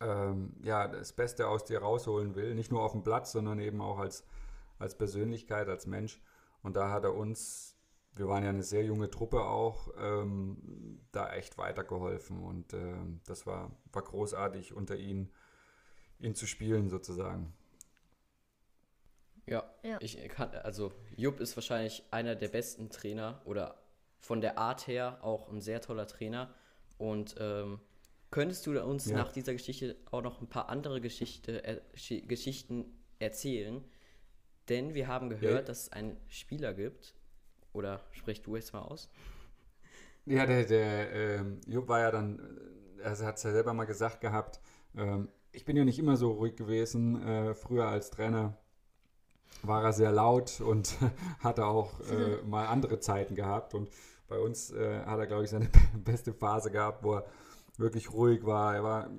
ähm, 0.00 0.56
ja 0.62 0.88
das 0.88 1.12
Beste 1.12 1.48
aus 1.48 1.64
dir 1.64 1.78
rausholen 1.78 2.34
will, 2.34 2.54
nicht 2.54 2.72
nur 2.72 2.82
auf 2.82 2.92
dem 2.92 3.04
Platz, 3.04 3.32
sondern 3.32 3.60
eben 3.60 3.80
auch 3.80 3.98
als, 3.98 4.26
als 4.78 4.98
Persönlichkeit, 4.98 5.68
als 5.68 5.86
Mensch. 5.86 6.20
Und 6.62 6.76
da 6.76 6.90
hat 6.90 7.04
er 7.04 7.14
uns, 7.14 7.78
wir 8.16 8.26
waren 8.26 8.42
ja 8.42 8.50
eine 8.50 8.64
sehr 8.64 8.84
junge 8.84 9.08
Truppe 9.08 9.42
auch, 9.44 9.88
ähm, 9.98 11.00
da 11.12 11.32
echt 11.32 11.58
weitergeholfen. 11.58 12.42
Und 12.42 12.74
ähm, 12.74 13.20
das 13.24 13.46
war, 13.46 13.70
war 13.92 14.02
großartig, 14.02 14.74
unter 14.74 14.96
ihn, 14.96 15.32
ihn 16.18 16.34
zu 16.34 16.46
spielen 16.46 16.88
sozusagen. 16.88 17.54
Ja, 19.48 19.64
Ja. 19.82 19.98
ich 20.00 20.16
kann, 20.28 20.50
also 20.50 20.92
Jupp 21.16 21.40
ist 21.40 21.56
wahrscheinlich 21.56 22.02
einer 22.10 22.34
der 22.34 22.48
besten 22.48 22.90
Trainer 22.90 23.40
oder 23.44 23.76
von 24.18 24.40
der 24.40 24.58
Art 24.58 24.86
her 24.88 25.18
auch 25.22 25.48
ein 25.48 25.60
sehr 25.60 25.80
toller 25.80 26.06
Trainer. 26.06 26.52
Und 26.98 27.36
ähm, 27.38 27.78
könntest 28.30 28.66
du 28.66 28.82
uns 28.84 29.06
Ja. 29.06 29.16
nach 29.16 29.30
dieser 29.32 29.52
Geschichte 29.52 29.96
auch 30.10 30.22
noch 30.22 30.40
ein 30.40 30.48
paar 30.48 30.68
andere 30.68 31.00
Geschichte, 31.00 31.62
äh, 31.64 31.80
Schi- 31.94 32.26
Geschichten 32.26 32.86
erzählen? 33.20 33.84
Denn 34.68 34.94
wir 34.94 35.06
haben 35.06 35.30
gehört, 35.30 35.60
Ja. 35.60 35.62
dass 35.62 35.82
es 35.84 35.92
einen 35.92 36.16
Spieler 36.28 36.74
gibt, 36.74 37.14
oder 37.72 38.00
sprich 38.10 38.42
du 38.42 38.56
jetzt 38.56 38.72
mal 38.72 38.80
aus? 38.82 39.08
Ja, 40.24 40.44
der, 40.44 40.64
der 40.64 41.12
ähm, 41.12 41.60
Jupp 41.68 41.86
war 41.88 42.00
ja 42.00 42.10
dann 42.10 42.40
äh, 42.98 43.02
er 43.02 43.10
hat 43.26 43.36
es 43.36 43.42
ja 43.44 43.52
selber 43.52 43.74
mal 43.74 43.84
gesagt 43.84 44.20
gehabt, 44.20 44.58
ähm, 44.96 45.28
ich 45.52 45.64
bin 45.64 45.76
ja 45.76 45.84
nicht 45.84 45.98
immer 46.00 46.16
so 46.16 46.32
ruhig 46.32 46.56
gewesen. 46.56 47.22
Äh, 47.22 47.54
früher 47.54 47.86
als 47.86 48.10
Trainer 48.10 48.58
war 49.62 49.84
er 49.84 49.92
sehr 49.92 50.12
laut 50.12 50.60
und 50.60 50.96
hatte 51.40 51.66
auch 51.66 52.00
äh, 52.10 52.42
mal 52.46 52.66
andere 52.66 53.00
Zeiten 53.00 53.34
gehabt. 53.34 53.74
Und 53.74 53.90
bei 54.28 54.38
uns 54.38 54.70
äh, 54.70 55.00
hat 55.04 55.18
er, 55.18 55.26
glaube 55.26 55.44
ich, 55.44 55.50
seine 55.50 55.68
beste 56.04 56.32
Phase 56.32 56.70
gehabt, 56.70 57.02
wo 57.02 57.14
er 57.14 57.26
wirklich 57.76 58.12
ruhig 58.12 58.44
war. 58.44 58.74
Er 58.74 58.84
war 58.84 59.10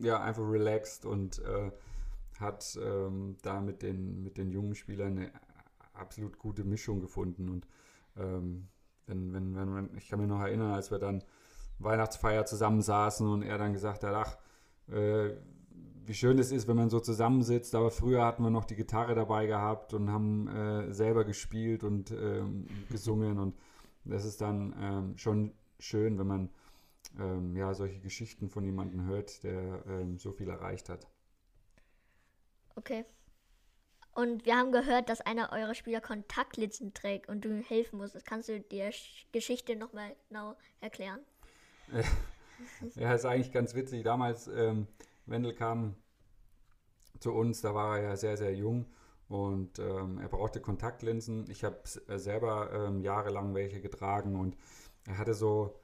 ja 0.00 0.20
einfach 0.20 0.42
relaxed 0.42 1.06
und 1.06 1.38
äh, 1.40 1.70
hat 2.40 2.78
ähm, 2.82 3.36
da 3.42 3.60
mit 3.60 3.82
den, 3.82 4.22
mit 4.22 4.36
den 4.36 4.50
jungen 4.50 4.74
Spielern 4.74 5.18
eine 5.18 5.32
absolut 5.92 6.38
gute 6.38 6.64
Mischung 6.64 7.00
gefunden. 7.00 7.48
Und 7.48 7.66
ähm, 8.16 8.68
wenn, 9.06 9.32
wenn, 9.32 9.54
wenn 9.54 9.68
man, 9.68 9.96
ich 9.96 10.08
kann 10.08 10.20
mich 10.20 10.28
noch 10.28 10.40
erinnern, 10.40 10.72
als 10.72 10.90
wir 10.90 10.98
dann 10.98 11.22
Weihnachtsfeier 11.78 12.46
zusammensaßen 12.46 13.28
und 13.28 13.42
er 13.42 13.58
dann 13.58 13.72
gesagt 13.72 14.04
hat, 14.04 14.14
ach, 14.14 14.38
äh, 14.92 15.36
wie 16.06 16.14
schön 16.14 16.38
es 16.38 16.52
ist, 16.52 16.68
wenn 16.68 16.76
man 16.76 16.90
so 16.90 17.00
zusammensitzt. 17.00 17.74
Aber 17.74 17.90
früher 17.90 18.24
hatten 18.24 18.42
wir 18.42 18.50
noch 18.50 18.64
die 18.64 18.76
Gitarre 18.76 19.14
dabei 19.14 19.46
gehabt 19.46 19.94
und 19.94 20.10
haben 20.10 20.48
äh, 20.48 20.92
selber 20.92 21.24
gespielt 21.24 21.84
und 21.84 22.10
ähm, 22.10 22.66
gesungen. 22.90 23.38
Und 23.38 23.56
das 24.04 24.24
ist 24.24 24.40
dann 24.40 24.74
ähm, 24.80 25.18
schon 25.18 25.52
schön, 25.78 26.18
wenn 26.18 26.26
man 26.26 26.50
ähm, 27.18 27.56
ja, 27.56 27.74
solche 27.74 28.00
Geschichten 28.00 28.48
von 28.48 28.64
jemandem 28.64 29.04
hört, 29.06 29.42
der 29.44 29.84
ähm, 29.86 30.18
so 30.18 30.32
viel 30.32 30.48
erreicht 30.48 30.88
hat. 30.88 31.06
Okay. 32.74 33.04
Und 34.14 34.44
wir 34.44 34.56
haben 34.56 34.72
gehört, 34.72 35.08
dass 35.08 35.22
einer 35.22 35.52
eurer 35.52 35.74
Spieler 35.74 36.00
Kontaktlinsen 36.00 36.92
trägt 36.92 37.28
und 37.28 37.44
du 37.44 37.48
ihm 37.48 37.62
helfen 37.62 37.98
musst. 37.98 38.24
Kannst 38.26 38.48
du 38.48 38.60
die 38.60 38.90
Geschichte 39.32 39.74
nochmal 39.74 40.14
genau 40.28 40.54
erklären? 40.80 41.20
ja, 42.94 43.14
ist 43.14 43.24
eigentlich 43.24 43.52
ganz 43.52 43.74
witzig. 43.74 44.04
Damals, 44.04 44.48
ähm, 44.48 44.86
Wendel 45.26 45.54
kam 45.54 45.96
zu 47.18 47.32
uns, 47.32 47.60
da 47.60 47.74
war 47.74 47.98
er 47.98 48.04
ja 48.04 48.16
sehr, 48.16 48.36
sehr 48.36 48.54
jung 48.54 48.86
und 49.28 49.78
ähm, 49.78 50.18
er 50.18 50.28
brauchte 50.28 50.60
Kontaktlinsen. 50.60 51.48
Ich 51.50 51.64
habe 51.64 51.78
äh, 52.08 52.18
selber 52.18 52.70
ähm, 52.72 53.00
jahrelang 53.00 53.54
welche 53.54 53.80
getragen 53.80 54.36
und 54.38 54.56
er 55.06 55.18
hatte 55.18 55.34
so, 55.34 55.78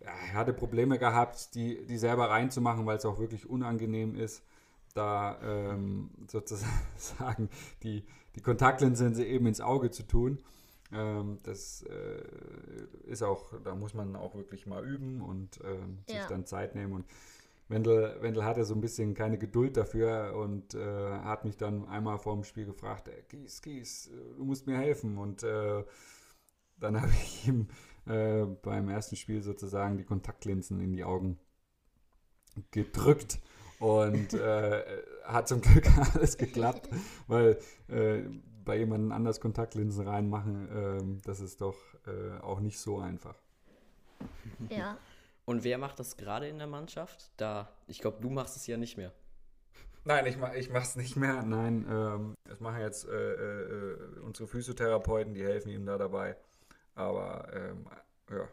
ja, 0.00 0.10
er 0.10 0.34
hatte 0.34 0.52
Probleme 0.52 0.98
gehabt, 0.98 1.54
die, 1.54 1.84
die 1.86 1.98
selber 1.98 2.30
reinzumachen, 2.30 2.86
weil 2.86 2.96
es 2.96 3.04
auch 3.04 3.18
wirklich 3.18 3.48
unangenehm 3.48 4.14
ist 4.14 4.42
da 4.98 5.38
ähm, 5.42 6.10
sozusagen 6.26 7.48
die, 7.82 8.04
die 8.34 8.40
Kontaktlinse 8.40 9.24
eben 9.24 9.46
ins 9.46 9.60
Auge 9.60 9.90
zu 9.90 10.02
tun. 10.02 10.38
Ähm, 10.92 11.38
das 11.44 11.82
äh, 11.82 12.22
ist 13.06 13.22
auch, 13.22 13.52
da 13.62 13.74
muss 13.74 13.94
man 13.94 14.16
auch 14.16 14.34
wirklich 14.34 14.66
mal 14.66 14.84
üben 14.84 15.20
und 15.20 15.60
ähm, 15.64 16.00
sich 16.06 16.24
dann 16.28 16.46
Zeit 16.46 16.74
nehmen. 16.74 16.94
Und 16.94 17.06
Wendel, 17.68 18.16
Wendel 18.22 18.44
hatte 18.44 18.64
so 18.64 18.74
ein 18.74 18.80
bisschen 18.80 19.14
keine 19.14 19.38
Geduld 19.38 19.76
dafür 19.76 20.34
und 20.36 20.74
äh, 20.74 21.18
hat 21.20 21.44
mich 21.44 21.56
dann 21.56 21.86
einmal 21.86 22.18
vor 22.18 22.34
dem 22.34 22.44
Spiel 22.44 22.64
gefragt, 22.64 23.08
äh, 23.08 23.22
Gies, 23.28 23.60
Gies, 23.60 24.10
du 24.36 24.44
musst 24.44 24.66
mir 24.66 24.78
helfen. 24.78 25.18
Und 25.18 25.42
äh, 25.42 25.84
dann 26.78 27.00
habe 27.00 27.12
ich 27.12 27.46
ihm 27.46 27.68
äh, 28.06 28.44
beim 28.44 28.88
ersten 28.88 29.16
Spiel 29.16 29.42
sozusagen 29.42 29.98
die 29.98 30.04
Kontaktlinsen 30.04 30.80
in 30.80 30.92
die 30.92 31.04
Augen 31.04 31.38
gedrückt. 32.70 33.38
Und 33.80 34.34
äh, 34.34 34.82
hat 35.24 35.46
zum 35.46 35.60
Glück 35.60 35.86
alles 36.14 36.36
geklappt, 36.36 36.88
weil 37.28 37.58
äh, 37.86 38.22
bei 38.64 38.76
jemandem 38.76 39.12
anders 39.12 39.40
Kontaktlinsen 39.40 40.08
reinmachen, 40.08 40.68
äh, 40.68 41.22
das 41.24 41.40
ist 41.40 41.60
doch 41.60 41.76
äh, 42.06 42.40
auch 42.40 42.58
nicht 42.58 42.80
so 42.80 42.98
einfach. 42.98 43.36
Ja. 44.68 44.96
Und 45.48 45.64
wer 45.64 45.78
macht 45.78 45.98
das 45.98 46.18
gerade 46.18 46.46
in 46.46 46.58
der 46.58 46.66
Mannschaft? 46.66 47.30
Da, 47.38 47.70
ich 47.86 48.00
glaube, 48.00 48.18
du 48.20 48.28
machst 48.28 48.54
es 48.54 48.66
ja 48.66 48.76
nicht 48.76 48.98
mehr. 48.98 49.14
Nein, 50.04 50.26
ich, 50.26 50.36
mach, 50.36 50.52
ich 50.52 50.68
es 50.70 50.96
nicht 50.96 51.16
mehr. 51.16 51.42
Nein, 51.42 51.86
ähm, 51.88 52.34
das 52.44 52.60
machen 52.60 52.82
jetzt 52.82 53.08
äh, 53.08 53.32
äh, 53.32 54.20
unsere 54.20 54.46
Physiotherapeuten, 54.46 55.32
die 55.32 55.42
helfen 55.42 55.70
ihm 55.70 55.86
da 55.86 55.96
dabei. 55.96 56.36
Aber 56.94 57.48
ähm, 57.54 57.88
ja, 58.30 58.46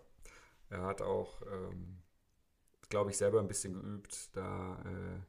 er 0.69 0.83
hat 0.83 1.01
auch 1.01 1.41
ähm, 1.41 1.97
glaube 2.87 3.11
ich, 3.11 3.17
selber 3.17 3.41
ein 3.41 3.49
bisschen 3.49 3.73
geübt. 3.73 4.33
Da 4.33 4.77
äh, 4.85 5.19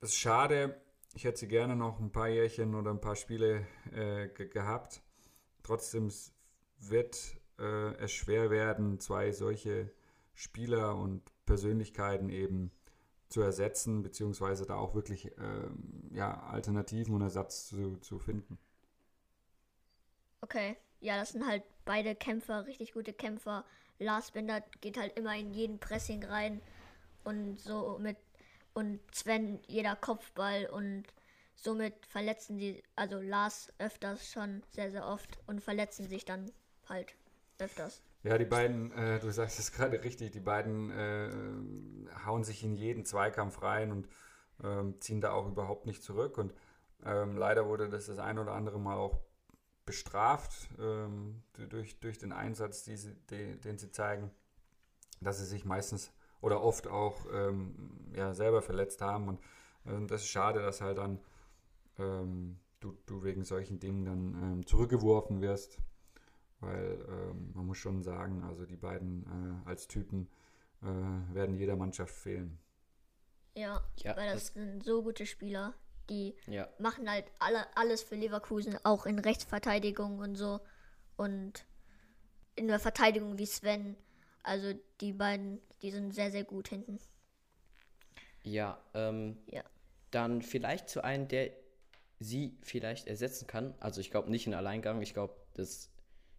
ist 0.00 0.16
schade. 0.16 0.80
Ich 1.14 1.24
hätte 1.24 1.38
sie 1.38 1.48
gerne 1.48 1.76
noch 1.76 2.00
ein 2.00 2.10
paar 2.10 2.28
Jährchen 2.28 2.74
oder 2.74 2.90
ein 2.90 3.00
paar 3.00 3.16
Spiele 3.16 3.66
äh, 3.92 4.28
gehabt. 4.28 5.02
Trotzdem 5.62 6.10
wird 6.78 7.36
äh, 7.58 7.94
es 7.96 8.12
schwer 8.12 8.50
werden, 8.50 8.98
zwei 8.98 9.32
solche 9.32 9.92
Spieler 10.34 10.96
und 10.96 11.22
Persönlichkeiten 11.46 12.28
eben 12.28 12.72
zu 13.28 13.40
ersetzen, 13.40 14.02
beziehungsweise 14.02 14.66
da 14.66 14.76
auch 14.76 14.94
wirklich 14.94 15.30
ähm, 15.38 16.10
ja, 16.12 16.40
Alternativen 16.42 17.14
und 17.14 17.22
Ersatz 17.22 17.68
zu, 17.68 17.96
zu 17.98 18.18
finden. 18.18 18.58
Okay, 20.44 20.76
ja, 21.00 21.16
das 21.16 21.30
sind 21.30 21.46
halt 21.46 21.62
beide 21.86 22.14
Kämpfer, 22.14 22.66
richtig 22.66 22.92
gute 22.92 23.14
Kämpfer. 23.14 23.64
Lars 23.98 24.30
Bender 24.30 24.60
geht 24.82 24.98
halt 24.98 25.16
immer 25.16 25.34
in 25.34 25.54
jeden 25.54 25.78
Pressing 25.78 26.22
rein 26.22 26.60
und 27.24 27.58
so 27.58 27.96
mit 27.98 28.18
und 28.74 29.00
Sven 29.10 29.58
jeder 29.66 29.96
Kopfball 29.96 30.66
und 30.66 31.04
somit 31.54 31.94
verletzen 32.04 32.58
die, 32.58 32.82
also 32.94 33.22
Lars 33.22 33.72
öfters 33.78 34.30
schon 34.30 34.62
sehr, 34.68 34.90
sehr 34.90 35.06
oft 35.06 35.38
und 35.46 35.62
verletzen 35.62 36.10
sich 36.10 36.26
dann 36.26 36.52
halt 36.90 37.14
öfters. 37.58 38.02
Ja, 38.22 38.36
die 38.36 38.44
beiden, 38.44 38.92
äh, 38.92 39.20
du 39.20 39.30
sagst 39.30 39.58
es 39.58 39.72
gerade 39.72 40.04
richtig, 40.04 40.32
die 40.32 40.40
beiden 40.40 40.90
äh, 40.90 41.30
hauen 42.26 42.44
sich 42.44 42.62
in 42.62 42.76
jeden 42.76 43.06
Zweikampf 43.06 43.62
rein 43.62 43.92
und 43.92 44.08
ähm, 44.62 45.00
ziehen 45.00 45.22
da 45.22 45.32
auch 45.32 45.46
überhaupt 45.46 45.86
nicht 45.86 46.02
zurück. 46.02 46.36
Und 46.36 46.52
ähm, 47.06 47.38
leider 47.38 47.66
wurde 47.66 47.88
das 47.88 48.06
das 48.06 48.18
ein 48.18 48.38
oder 48.38 48.52
andere 48.52 48.78
Mal 48.78 48.96
auch 48.96 49.23
bestraft 49.86 50.68
ähm, 50.78 51.42
durch, 51.68 51.98
durch 52.00 52.18
den 52.18 52.32
Einsatz, 52.32 52.84
die 52.84 52.96
sie, 52.96 53.14
die, 53.30 53.60
den 53.60 53.78
sie 53.78 53.90
zeigen, 53.90 54.30
dass 55.20 55.38
sie 55.38 55.46
sich 55.46 55.64
meistens 55.64 56.12
oder 56.40 56.62
oft 56.62 56.86
auch 56.86 57.26
ähm, 57.32 57.90
ja, 58.14 58.34
selber 58.34 58.62
verletzt 58.62 59.00
haben. 59.00 59.28
Und 59.28 59.40
äh, 59.86 60.06
das 60.06 60.22
ist 60.22 60.28
schade, 60.28 60.60
dass 60.60 60.80
halt 60.80 60.98
dann 60.98 61.20
ähm, 61.98 62.58
du, 62.80 62.96
du 63.06 63.22
wegen 63.22 63.44
solchen 63.44 63.80
Dingen 63.80 64.04
dann 64.04 64.34
ähm, 64.42 64.66
zurückgeworfen 64.66 65.40
wirst 65.40 65.78
weil 66.64 67.04
ähm, 67.08 67.52
man 67.54 67.66
muss 67.66 67.78
schon 67.78 68.02
sagen, 68.02 68.42
also 68.42 68.64
die 68.66 68.76
beiden 68.76 69.24
äh, 69.64 69.68
als 69.68 69.86
Typen 69.86 70.28
äh, 70.82 71.34
werden 71.34 71.56
jeder 71.56 71.76
Mannschaft 71.76 72.14
fehlen. 72.14 72.58
Ja, 73.54 73.82
ja 73.96 74.16
weil 74.16 74.32
das, 74.32 74.52
das, 74.52 74.54
sind 74.54 74.82
so 74.82 75.02
gute 75.02 75.26
Spieler, 75.26 75.74
die 76.10 76.34
ja. 76.46 76.68
machen 76.78 77.10
halt 77.10 77.26
alle, 77.38 77.66
alles 77.76 78.02
für 78.02 78.16
Leverkusen, 78.16 78.78
auch 78.84 79.06
in 79.06 79.18
Rechtsverteidigung 79.18 80.18
und 80.18 80.36
so 80.36 80.60
und 81.16 81.64
in 82.56 82.68
der 82.68 82.80
Verteidigung 82.80 83.38
wie 83.38 83.46
Sven. 83.46 83.96
Also 84.42 84.74
die 85.00 85.12
beiden, 85.12 85.60
die 85.82 85.90
sind 85.90 86.12
sehr, 86.14 86.30
sehr 86.30 86.44
gut 86.44 86.68
hinten. 86.68 86.98
Ja, 88.42 88.78
ähm, 88.94 89.38
Ja. 89.46 89.62
dann 90.10 90.42
vielleicht 90.42 90.88
zu 90.88 91.02
einem, 91.02 91.28
der 91.28 91.50
sie 92.20 92.58
vielleicht 92.62 93.06
ersetzen 93.08 93.46
kann. 93.46 93.74
Also 93.80 94.00
ich 94.00 94.10
glaube 94.10 94.30
nicht 94.30 94.46
in 94.46 94.54
Alleingang, 94.54 95.02
ich 95.02 95.14
glaube, 95.14 95.34
das 95.54 95.90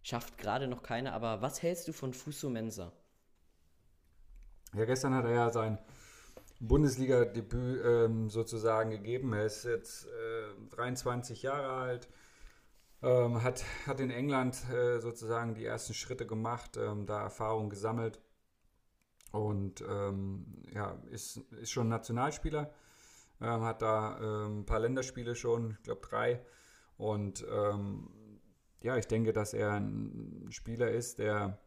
schafft 0.02 0.38
gerade 0.38 0.68
noch 0.68 0.82
keiner. 0.82 1.12
Aber 1.12 1.42
was 1.42 1.62
hältst 1.62 1.88
du 1.88 1.92
von 1.92 2.12
Fuso 2.14 2.48
Mensa? 2.50 2.92
Ja, 4.74 4.84
gestern 4.84 5.14
hat 5.14 5.24
er 5.24 5.32
ja 5.32 5.50
sein 5.50 5.78
Bundesliga-Debüt 6.60 7.84
ähm, 7.84 8.30
sozusagen 8.30 8.90
gegeben. 8.90 9.32
Er 9.32 9.46
ist 9.46 9.64
jetzt 9.64 10.06
äh, 10.06 10.74
23 10.74 11.42
Jahre 11.42 11.70
alt, 11.70 12.08
ähm, 13.02 13.42
hat, 13.42 13.64
hat 13.86 14.00
in 14.00 14.10
England 14.10 14.56
äh, 14.70 15.00
sozusagen 15.00 15.54
die 15.54 15.64
ersten 15.64 15.94
Schritte 15.94 16.26
gemacht, 16.26 16.76
ähm, 16.76 17.06
da 17.06 17.22
Erfahrung 17.22 17.68
gesammelt 17.68 18.20
und 19.32 19.82
ähm, 19.82 20.62
ja, 20.72 20.98
ist, 21.10 21.38
ist 21.60 21.70
schon 21.70 21.88
Nationalspieler, 21.88 22.72
ähm, 23.40 23.62
hat 23.62 23.82
da 23.82 24.18
ähm, 24.18 24.60
ein 24.60 24.66
paar 24.66 24.80
Länderspiele 24.80 25.34
schon, 25.34 25.72
ich 25.72 25.82
glaube 25.82 26.00
drei. 26.06 26.44
Und 26.96 27.44
ja, 28.80 28.96
ich 28.96 29.06
denke, 29.06 29.34
dass 29.34 29.52
er 29.52 29.72
ein 29.72 30.46
Spieler 30.50 30.90
ist, 30.90 31.18
der 31.18 31.58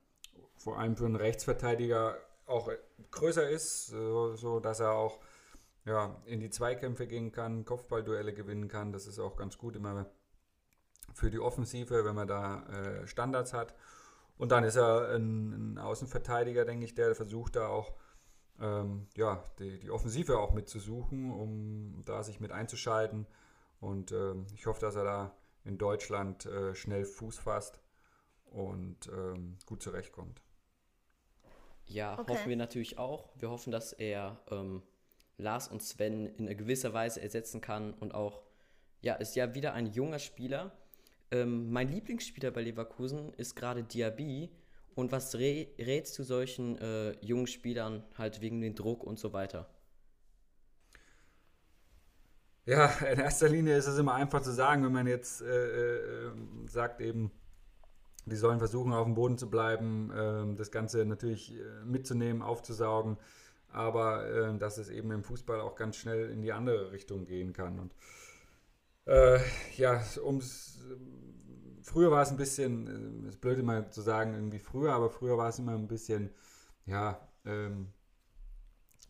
vor 0.56 0.80
allem 0.80 0.96
für 0.96 1.06
einen 1.06 1.16
Rechtsverteidiger 1.16 2.18
auch 2.50 2.72
größer 3.12 3.50
ist, 3.50 3.88
so, 3.88 4.60
dass 4.60 4.80
er 4.80 4.94
auch 4.94 5.20
ja, 5.86 6.22
in 6.26 6.40
die 6.40 6.50
Zweikämpfe 6.50 7.08
gehen 7.08 7.32
kann, 7.32 7.66
Kopfballduelle 7.66 8.34
gewinnen 8.34 8.68
kann. 8.68 8.92
Das 8.92 9.08
ist 9.08 9.20
auch 9.20 9.36
ganz 9.36 9.58
gut 9.58 9.76
immer 9.76 10.06
für 11.14 11.30
die 11.30 11.40
Offensive, 11.40 12.06
wenn 12.06 12.16
man 12.16 12.28
da 12.28 12.64
äh, 12.68 13.08
Standards 13.08 13.54
hat. 13.54 13.74
Und 14.38 14.52
dann 14.52 14.64
ist 14.64 14.76
er 14.76 15.16
ein, 15.16 15.74
ein 15.74 15.78
Außenverteidiger, 15.78 16.66
denke 16.66 16.86
ich, 16.86 16.96
der 16.96 17.16
versucht 17.16 17.56
da 17.56 17.68
auch 17.68 17.94
ähm, 18.60 19.08
ja, 19.16 19.44
die, 19.60 19.80
die 19.80 19.90
Offensive 19.90 20.38
auch 20.38 20.54
mitzusuchen, 20.54 21.32
um 21.32 22.04
da 22.06 22.24
sich 22.24 22.40
mit 22.40 22.52
einzuschalten. 22.52 23.26
Und 23.80 24.12
ähm, 24.12 24.46
ich 24.54 24.66
hoffe, 24.66 24.82
dass 24.82 24.96
er 24.96 25.04
da 25.04 25.36
in 25.64 25.78
Deutschland 25.78 26.46
äh, 26.46 26.76
schnell 26.76 27.06
Fuß 27.06 27.38
fasst 27.38 27.82
und 28.46 29.08
ähm, 29.08 29.58
gut 29.66 29.82
zurechtkommt. 29.82 30.42
Ja, 31.90 32.18
Okay. 32.20 32.34
hoffen 32.34 32.50
wir 32.50 32.56
natürlich 32.56 32.98
auch. 32.98 33.30
Wir 33.36 33.50
hoffen, 33.50 33.72
dass 33.72 33.94
er 33.94 34.40
ähm, 34.52 34.84
Lars 35.38 35.68
und 35.68 35.82
Sven 35.84 36.28
in 36.28 36.46
gewisser 36.58 36.94
Weise 36.94 37.22
ersetzen 37.22 37.62
kann 37.62 37.94
und 37.94 38.14
auch, 38.14 38.44
ja, 39.02 39.16
ist 39.16 39.36
ja 39.36 39.54
wieder 39.56 39.74
ein 39.74 39.88
junger 39.88 40.20
Spieler. 40.20 40.72
Ähm, 41.32 41.72
mein 41.72 41.90
Lieblingsspieler 41.90 42.52
bei 42.52 42.62
Leverkusen 42.62 43.34
ist 43.34 43.56
gerade 43.56 43.84
Diaby. 43.84 44.50
Und 44.96 45.12
was 45.12 45.36
rä 45.36 45.70
rätst 45.80 46.18
du 46.20 46.24
solchen 46.24 46.78
äh, 46.78 47.12
jungen 47.26 47.48
Spielern 47.48 48.04
halt 48.18 48.42
wegen 48.42 48.62
dem 48.62 48.76
Druck 48.76 49.04
und 49.04 49.18
so 49.20 49.34
weiter? 49.34 49.70
Ja, 52.66 52.88
in 53.12 53.20
erster 53.20 53.50
Linie 53.50 53.76
ist 53.78 53.88
es 53.88 53.98
immer 53.98 54.14
einfach 54.14 54.42
zu 54.42 54.52
sagen, 54.52 54.84
wenn 54.84 54.92
man 54.92 55.08
jetzt 55.08 55.42
äh, 55.42 56.28
äh, 56.28 56.32
sagt 56.68 57.02
eben, 57.02 57.32
die 58.26 58.36
sollen 58.36 58.60
versuchen, 58.60 58.94
auf 58.94 59.06
dem 59.06 59.16
Boden 59.16 59.38
zu 59.38 59.50
bleiben, 59.50 60.12
ähm, 60.16 60.56
das 60.56 60.72
Ganze 60.72 61.06
natürlich 61.06 61.54
äh, 61.54 61.86
mitzunehmen, 61.86 62.42
aufzusaugen, 62.42 63.18
aber 63.72 64.30
äh, 64.30 64.58
dass 64.58 64.78
es 64.78 64.90
eben 64.90 65.12
im 65.12 65.24
Fußball 65.24 65.62
auch 65.62 65.76
ganz 65.76 65.96
schnell 65.96 66.30
in 66.30 66.42
die 66.42 66.52
andere 66.52 66.92
Richtung 66.92 67.26
gehen 67.26 67.54
kann. 67.54 67.80
Und 67.80 67.94
äh, 69.06 69.40
ja, 69.78 70.02
ums 70.24 70.80
früher 71.90 72.12
war 72.12 72.22
es 72.22 72.30
ein 72.32 72.38
bisschen, 72.38 73.26
äh, 73.26 73.30
ist 73.30 73.42
blöd 73.42 73.60
immer 73.60 73.90
zu 73.90 74.02
sagen, 74.02 74.34
irgendwie 74.34 74.60
früher, 74.60 74.94
aber 74.94 75.10
früher 75.10 75.38
war 75.38 75.50
es 75.50 75.60
immer 75.60 75.74
ein 75.74 75.88
bisschen, 75.88 76.30
ja, 76.86 77.20
ähm, 77.46 77.88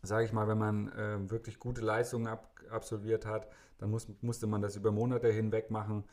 sage 0.02 0.24
ich 0.24 0.32
mal, 0.32 0.48
wenn 0.48 0.58
man 0.58 0.92
ähm, 0.96 1.30
wirklich 1.30 1.58
gute 1.58 1.82
Leistungen 1.82 2.26
ab, 2.26 2.58
absolviert 2.70 3.26
hat, 3.26 3.48
dann 3.78 3.90
muss, 3.90 4.08
musste 4.22 4.46
man 4.46 4.62
das 4.62 4.76
über 4.76 4.92
Monate 4.92 5.28
hinweg 5.28 5.70
machen. 5.70 6.04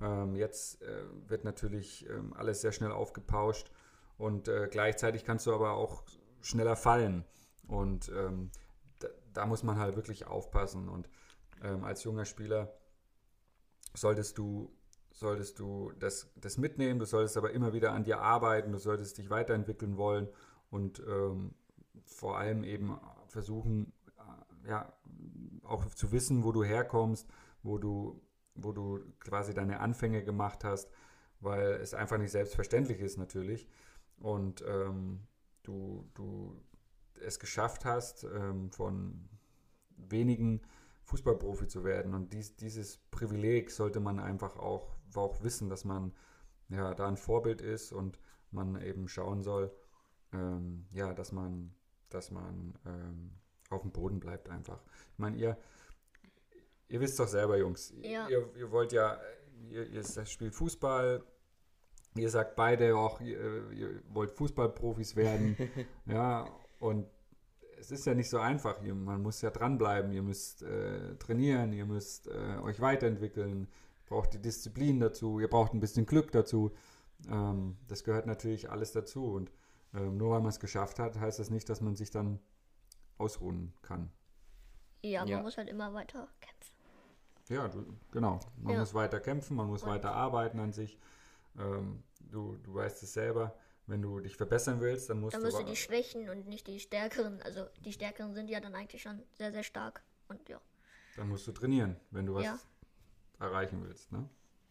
Ähm, 0.00 0.34
jetzt 0.34 0.82
äh, 0.82 1.04
wird 1.28 1.44
natürlich 1.44 2.08
ähm, 2.08 2.32
alles 2.34 2.60
sehr 2.60 2.72
schnell 2.72 2.92
aufgepauscht 2.92 3.70
und 4.18 4.48
äh, 4.48 4.68
gleichzeitig 4.70 5.24
kannst 5.24 5.46
du 5.46 5.54
aber 5.54 5.72
auch 5.72 6.02
schneller 6.40 6.76
fallen. 6.76 7.24
Und 7.66 8.10
ähm, 8.14 8.50
da, 8.98 9.08
da 9.32 9.46
muss 9.46 9.62
man 9.62 9.78
halt 9.78 9.96
wirklich 9.96 10.26
aufpassen. 10.26 10.88
Und 10.88 11.08
als 11.82 12.04
junger 12.04 12.26
Spieler 12.26 12.74
solltest 13.94 14.36
du, 14.38 14.70
solltest 15.12 15.58
du 15.58 15.92
das, 15.98 16.30
das 16.36 16.58
mitnehmen, 16.58 16.98
du 16.98 17.06
solltest 17.06 17.36
aber 17.36 17.52
immer 17.52 17.72
wieder 17.72 17.92
an 17.92 18.04
dir 18.04 18.20
arbeiten, 18.20 18.72
du 18.72 18.78
solltest 18.78 19.18
dich 19.18 19.30
weiterentwickeln 19.30 19.96
wollen 19.96 20.28
und 20.70 21.00
ähm, 21.08 21.54
vor 22.04 22.36
allem 22.38 22.64
eben 22.64 22.98
versuchen, 23.28 23.92
äh, 24.18 24.70
ja, 24.70 24.92
auch 25.62 25.86
zu 25.86 26.12
wissen, 26.12 26.44
wo 26.44 26.52
du 26.52 26.64
herkommst, 26.64 27.28
wo 27.62 27.78
du, 27.78 28.20
wo 28.54 28.72
du 28.72 29.00
quasi 29.20 29.54
deine 29.54 29.80
Anfänge 29.80 30.22
gemacht 30.24 30.64
hast, 30.64 30.90
weil 31.40 31.72
es 31.74 31.94
einfach 31.94 32.18
nicht 32.18 32.30
selbstverständlich 32.30 33.00
ist 33.00 33.18
natürlich. 33.18 33.68
Und 34.18 34.64
ähm, 34.66 35.26
du, 35.62 36.08
du 36.14 36.60
es 37.20 37.38
geschafft 37.38 37.84
hast, 37.84 38.24
ähm, 38.24 38.70
von 38.70 39.28
wenigen 39.96 40.62
Fußballprofi 41.04 41.66
zu 41.66 41.84
werden. 41.84 42.14
Und 42.14 42.32
dies, 42.32 42.56
dieses 42.56 42.98
Privileg 43.10 43.70
sollte 43.70 44.00
man 44.00 44.18
einfach 44.18 44.56
auch, 44.56 44.96
auch 45.14 45.42
wissen, 45.42 45.68
dass 45.68 45.84
man 45.84 46.12
ja, 46.68 46.94
da 46.94 47.08
ein 47.08 47.16
Vorbild 47.16 47.60
ist 47.60 47.92
und 47.92 48.18
man 48.50 48.80
eben 48.80 49.08
schauen 49.08 49.42
soll, 49.42 49.74
ähm, 50.32 50.86
ja, 50.90 51.12
dass 51.12 51.32
man, 51.32 51.74
dass 52.08 52.30
man 52.30 52.74
ähm, 52.86 53.32
auf 53.70 53.82
dem 53.82 53.92
Boden 53.92 54.20
bleibt 54.20 54.48
einfach. 54.48 54.82
Ich 55.12 55.18
meine, 55.18 55.36
ihr, 55.36 55.58
ihr 56.88 57.00
wisst 57.00 57.18
doch 57.18 57.28
selber, 57.28 57.56
Jungs, 57.58 57.92
Ja. 58.02 58.28
ihr, 58.28 58.48
ihr 58.56 58.70
wollt 58.70 58.92
ja, 58.92 59.18
ihr, 59.70 59.86
ihr 59.88 60.04
spielt 60.26 60.54
Fußball, 60.54 61.22
ihr 62.16 62.30
sagt 62.30 62.56
beide 62.56 62.96
auch, 62.96 63.20
ihr, 63.20 63.70
ihr 63.72 64.02
wollt 64.08 64.32
Fußballprofis 64.32 65.16
werden, 65.16 65.56
ja, 66.06 66.46
und 66.78 67.06
es 67.78 67.90
ist 67.90 68.06
ja 68.06 68.14
nicht 68.14 68.30
so 68.30 68.38
einfach. 68.38 68.80
Man 68.82 69.20
muss 69.22 69.42
ja 69.42 69.50
dranbleiben, 69.50 70.12
ihr 70.12 70.22
müsst 70.22 70.62
äh, 70.62 71.16
trainieren, 71.16 71.72
ihr 71.72 71.84
müsst 71.84 72.28
äh, 72.28 72.58
euch 72.62 72.80
weiterentwickeln, 72.80 73.68
braucht 74.06 74.32
die 74.32 74.38
Disziplin 74.40 75.00
dazu, 75.00 75.40
ihr 75.40 75.48
braucht 75.48 75.74
ein 75.74 75.80
bisschen 75.80 76.06
Glück 76.06 76.30
dazu. 76.32 76.72
Ähm, 77.28 77.76
das 77.88 78.04
gehört 78.04 78.26
natürlich 78.26 78.70
alles 78.70 78.92
dazu. 78.92 79.26
Und 79.34 79.50
ähm, 79.92 80.16
nur 80.16 80.30
weil 80.30 80.40
man 80.40 80.48
es 80.50 80.60
geschafft 80.60 80.98
hat, 80.98 81.18
heißt 81.18 81.38
das 81.38 81.50
nicht, 81.50 81.68
dass 81.68 81.80
man 81.80 81.94
sich 81.96 82.10
dann 82.10 82.38
ausruhen 83.18 83.74
kann. 83.82 84.10
Ja, 85.02 85.20
man 85.20 85.28
Ja. 85.28 85.42
muss 85.42 85.56
halt 85.58 85.68
immer 85.68 85.92
weiter 85.94 86.28
kämpfen. 86.40 86.73
Ja, 87.48 87.68
du, 87.68 87.84
genau. 88.10 88.40
Man 88.56 88.74
Ja. 88.74 88.80
muss 88.80 88.94
weiter 88.94 89.20
kämpfen, 89.20 89.56
man 89.56 89.66
muss 89.66 89.82
Und- 89.82 89.90
weiter 89.90 90.12
arbeiten 90.12 90.58
an 90.60 90.72
sich. 90.72 90.98
Ähm, 91.58 92.02
du, 92.30 92.56
du 92.62 92.74
weißt 92.74 93.02
es 93.02 93.12
selber, 93.12 93.54
wenn 93.86 94.00
du 94.00 94.18
dich 94.20 94.36
verbessern 94.36 94.80
willst, 94.80 95.10
dann 95.10 95.20
musst 95.20 95.34
Dann 95.34 95.42
du. 95.42 95.46
musst 95.48 95.58
du 95.58 95.64
wa- 95.64 95.68
die 95.68 95.76
Schwächen 95.76 96.28
und 96.30 96.46
nicht 96.48 96.66
die 96.66 96.80
Stärkeren. 96.80 97.42
Also 97.42 97.66
die 97.84 97.92
Stärkeren 97.92 98.34
sind 98.34 98.48
ja 98.48 98.60
dann 98.60 98.74
eigentlich 98.74 99.02
schon 99.02 99.22
sehr, 99.34 99.52
sehr 99.52 99.62
stark. 99.62 100.02
Und 100.28 100.48
ja. 100.48 100.60
Dann 101.16 101.28
musst 101.28 101.46
du 101.46 101.52
trainieren, 101.52 101.96
wenn 102.10 102.26
du 102.26 102.34
was 102.34 102.44
Ja. 102.44 102.58
erreichen 103.38 103.84
willst. 103.86 104.10
Ne? 104.10 104.28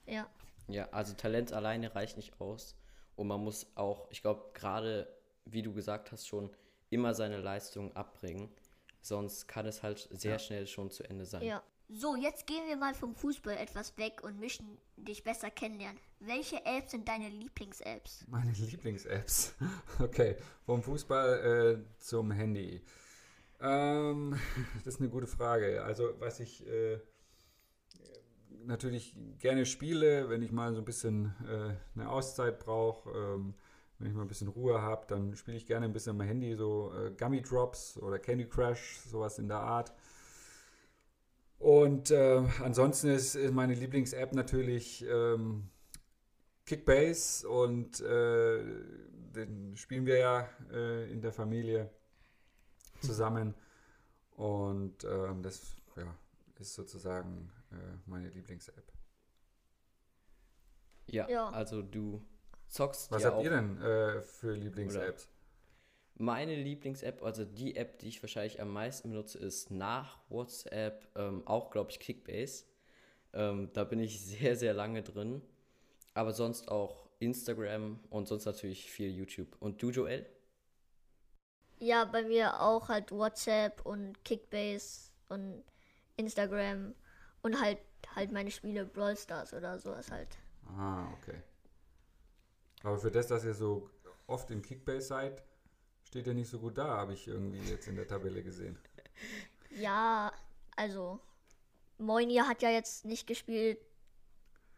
Ja. 0.08 0.28
Ja, 0.68 0.90
also 0.92 1.14
Talent 1.14 1.54
alleine 1.54 1.94
reicht 1.94 2.18
nicht 2.18 2.40
aus. 2.42 2.76
Und 3.16 3.28
man 3.28 3.42
muss 3.42 3.68
auch, 3.76 4.08
ich 4.10 4.22
glaube, 4.22 4.50
gerade, 4.54 5.08
wie 5.46 5.62
du 5.62 5.74
gesagt 5.74 6.12
hast, 6.12 6.28
schon 6.28 6.50
immer 6.90 7.14
seine 7.14 7.38
Leistung 7.38 7.96
abbringen. 7.96 8.50
Sonst 9.02 9.48
kann 9.48 9.66
es 9.68 9.84
halt 9.84 10.08
sehr 10.12 10.34
Ja. 10.34 10.40
schnell 10.40 10.66
schon 10.68 10.90
zu 10.90 11.04
Ende 11.04 11.26
sein. 11.26 11.44
Ja. 11.44 11.62
So, 11.90 12.16
jetzt 12.16 12.48
gehen 12.48 12.68
wir 12.68 12.78
mal 12.78 12.94
vom 12.94 13.14
Fußball 13.14 13.58
etwas 13.58 13.98
weg 13.98 14.24
und 14.24 14.40
möchten 14.40 14.78
dich 14.98 15.24
besser 15.24 15.52
kennenlernen. 15.52 16.00
Welche 16.20 16.66
Apps 16.66 16.92
sind 16.92 17.08
deine 17.08 17.30
Lieblings-Apps? 17.30 18.26
Meine 18.28 18.52
Lieblings-Apps. 18.58 19.56
Okay, 20.00 20.38
vom 20.66 20.82
Fußball 20.82 21.84
äh, 21.84 22.00
zum 22.00 22.32
Handy. 22.32 22.82
Ähm, 23.60 24.40
das 24.84 24.96
ist 24.96 25.02
eine 25.02 25.10
gute 25.10 25.28
Frage. 25.28 25.84
Also, 25.84 26.14
was 26.20 26.40
ich 26.40 26.66
äh, 26.66 27.00
natürlich 28.66 29.16
gerne 29.40 29.66
spiele, 29.66 30.30
wenn 30.30 30.42
ich 30.42 30.52
mal 30.52 30.74
so 30.74 30.80
ein 30.80 30.86
bisschen 30.86 31.36
äh, 31.48 31.76
eine 32.00 32.10
Auszeit 32.10 32.60
brauche, 32.60 33.10
ähm, 33.12 33.54
wenn 34.00 34.08
ich 34.08 34.14
mal 34.14 34.24
ein 34.24 34.28
bisschen 34.28 34.48
Ruhe 34.48 34.82
habe, 34.82 35.06
dann 35.08 35.36
spiele 35.36 35.58
ich 35.58 35.66
gerne 35.66 35.86
ein 35.86 35.94
bisschen 35.94 36.20
am 36.20 36.28
Handy, 36.28 36.56
so 36.56 36.92
äh, 36.94 37.12
Gummy 37.12 37.42
Drops 37.42 37.98
oder 37.98 38.20
Candy 38.20 38.46
Crush, 38.46 39.00
sowas 39.06 39.38
in 39.38 39.48
der 39.48 39.60
Art. 39.60 39.94
Und 41.64 42.12
äh, 42.12 42.44
ansonsten 42.62 43.08
ist, 43.08 43.36
ist 43.36 43.54
meine 43.54 43.74
Lieblings-App 43.74 44.34
natürlich 44.34 45.02
ähm, 45.08 45.70
Kickbase 46.66 47.48
und 47.48 48.02
äh, 48.02 48.62
den 49.34 49.78
spielen 49.78 50.06
wir 50.06 50.18
ja 50.18 50.50
äh, 50.74 51.10
in 51.10 51.22
der 51.22 51.32
Familie 51.32 51.90
zusammen. 53.02 53.54
Und 54.32 55.06
ähm, 55.06 55.42
das 55.42 55.78
ja, 55.96 56.14
ist 56.60 56.74
sozusagen 56.74 57.50
äh, 57.72 57.76
meine 58.08 58.28
Lieblings-App. 58.28 58.92
Ja, 61.06 61.30
Ja. 61.30 61.50
also 61.50 61.82
du 61.82 62.22
zockst 62.68 63.10
Was 63.10 63.24
ja 63.24 63.30
habt 63.30 63.38
auch. 63.38 63.44
ihr 63.46 63.50
denn 63.52 63.82
äh, 63.82 64.22
für 64.22 64.52
Lieblings-Apps? 64.52 65.30
Meine 66.16 66.56
Lieblings-App, 66.56 67.24
also 67.24 67.44
die 67.44 67.76
App, 67.76 68.00
die 68.00 68.08
ich 68.08 68.22
wahrscheinlich 68.22 68.62
am 68.62 68.72
meisten 68.72 69.10
benutze, 69.10 69.40
ist 69.40 69.72
nach 69.72 70.20
WhatsApp 70.30 71.08
ähm, 71.16 71.46
auch, 71.46 71.72
glaube 71.72 71.92
ich, 71.92 72.00
Kickbase. 72.00 72.66
Ähm, 73.34 73.70
da 73.74 73.84
bin 73.84 74.00
ich 74.00 74.22
sehr, 74.22 74.56
sehr 74.56 74.74
lange 74.74 75.02
drin. 75.02 75.42
Aber 76.14 76.34
sonst 76.34 76.70
auch 76.70 77.10
Instagram 77.20 78.00
und 78.10 78.28
sonst 78.28 78.46
natürlich 78.46 78.92
viel 78.92 79.10
YouTube. 79.10 79.56
Und 79.60 79.82
du, 79.82 79.90
Joel? 79.90 80.26
Ja, 81.80 82.06
bei 82.06 82.24
mir 82.24 82.62
auch 82.62 82.90
halt 82.90 83.12
WhatsApp 83.12 83.84
und 83.86 84.24
Kickbase 84.24 85.10
und 85.30 85.64
Instagram 86.16 86.94
und 87.42 87.60
halt 87.60 87.80
halt 88.16 88.32
meine 88.32 88.52
Spiele 88.52 88.86
Brawl 88.86 89.18
Stars 89.18 89.54
oder 89.54 89.80
sowas 89.80 90.12
halt. 90.12 90.38
Ah, 90.78 91.08
okay. 91.14 91.42
Aber 92.84 92.98
für 92.98 93.12
das, 93.12 93.28
dass 93.28 93.46
ihr 93.46 93.54
so 93.54 93.90
oft 94.28 94.52
in 94.52 94.62
Kickbase 94.62 95.08
seid, 95.08 95.44
steht 96.14 96.28
ihr 96.28 96.36
nicht 96.36 96.50
so 96.50 96.60
gut 96.60 96.78
da, 96.78 96.86
habe 96.98 97.14
ich 97.14 97.28
irgendwie 97.28 97.58
jetzt 97.68 97.88
in 97.88 97.96
der 97.96 98.08
Tabelle 98.08 98.44
gesehen. 98.44 98.78
Ja, 99.76 100.32
also 100.76 101.20
Moinia 101.98 102.48
hat 102.48 102.62
ja 102.62 102.70
jetzt 102.70 103.06
nicht 103.06 103.26
gespielt. 103.26 103.80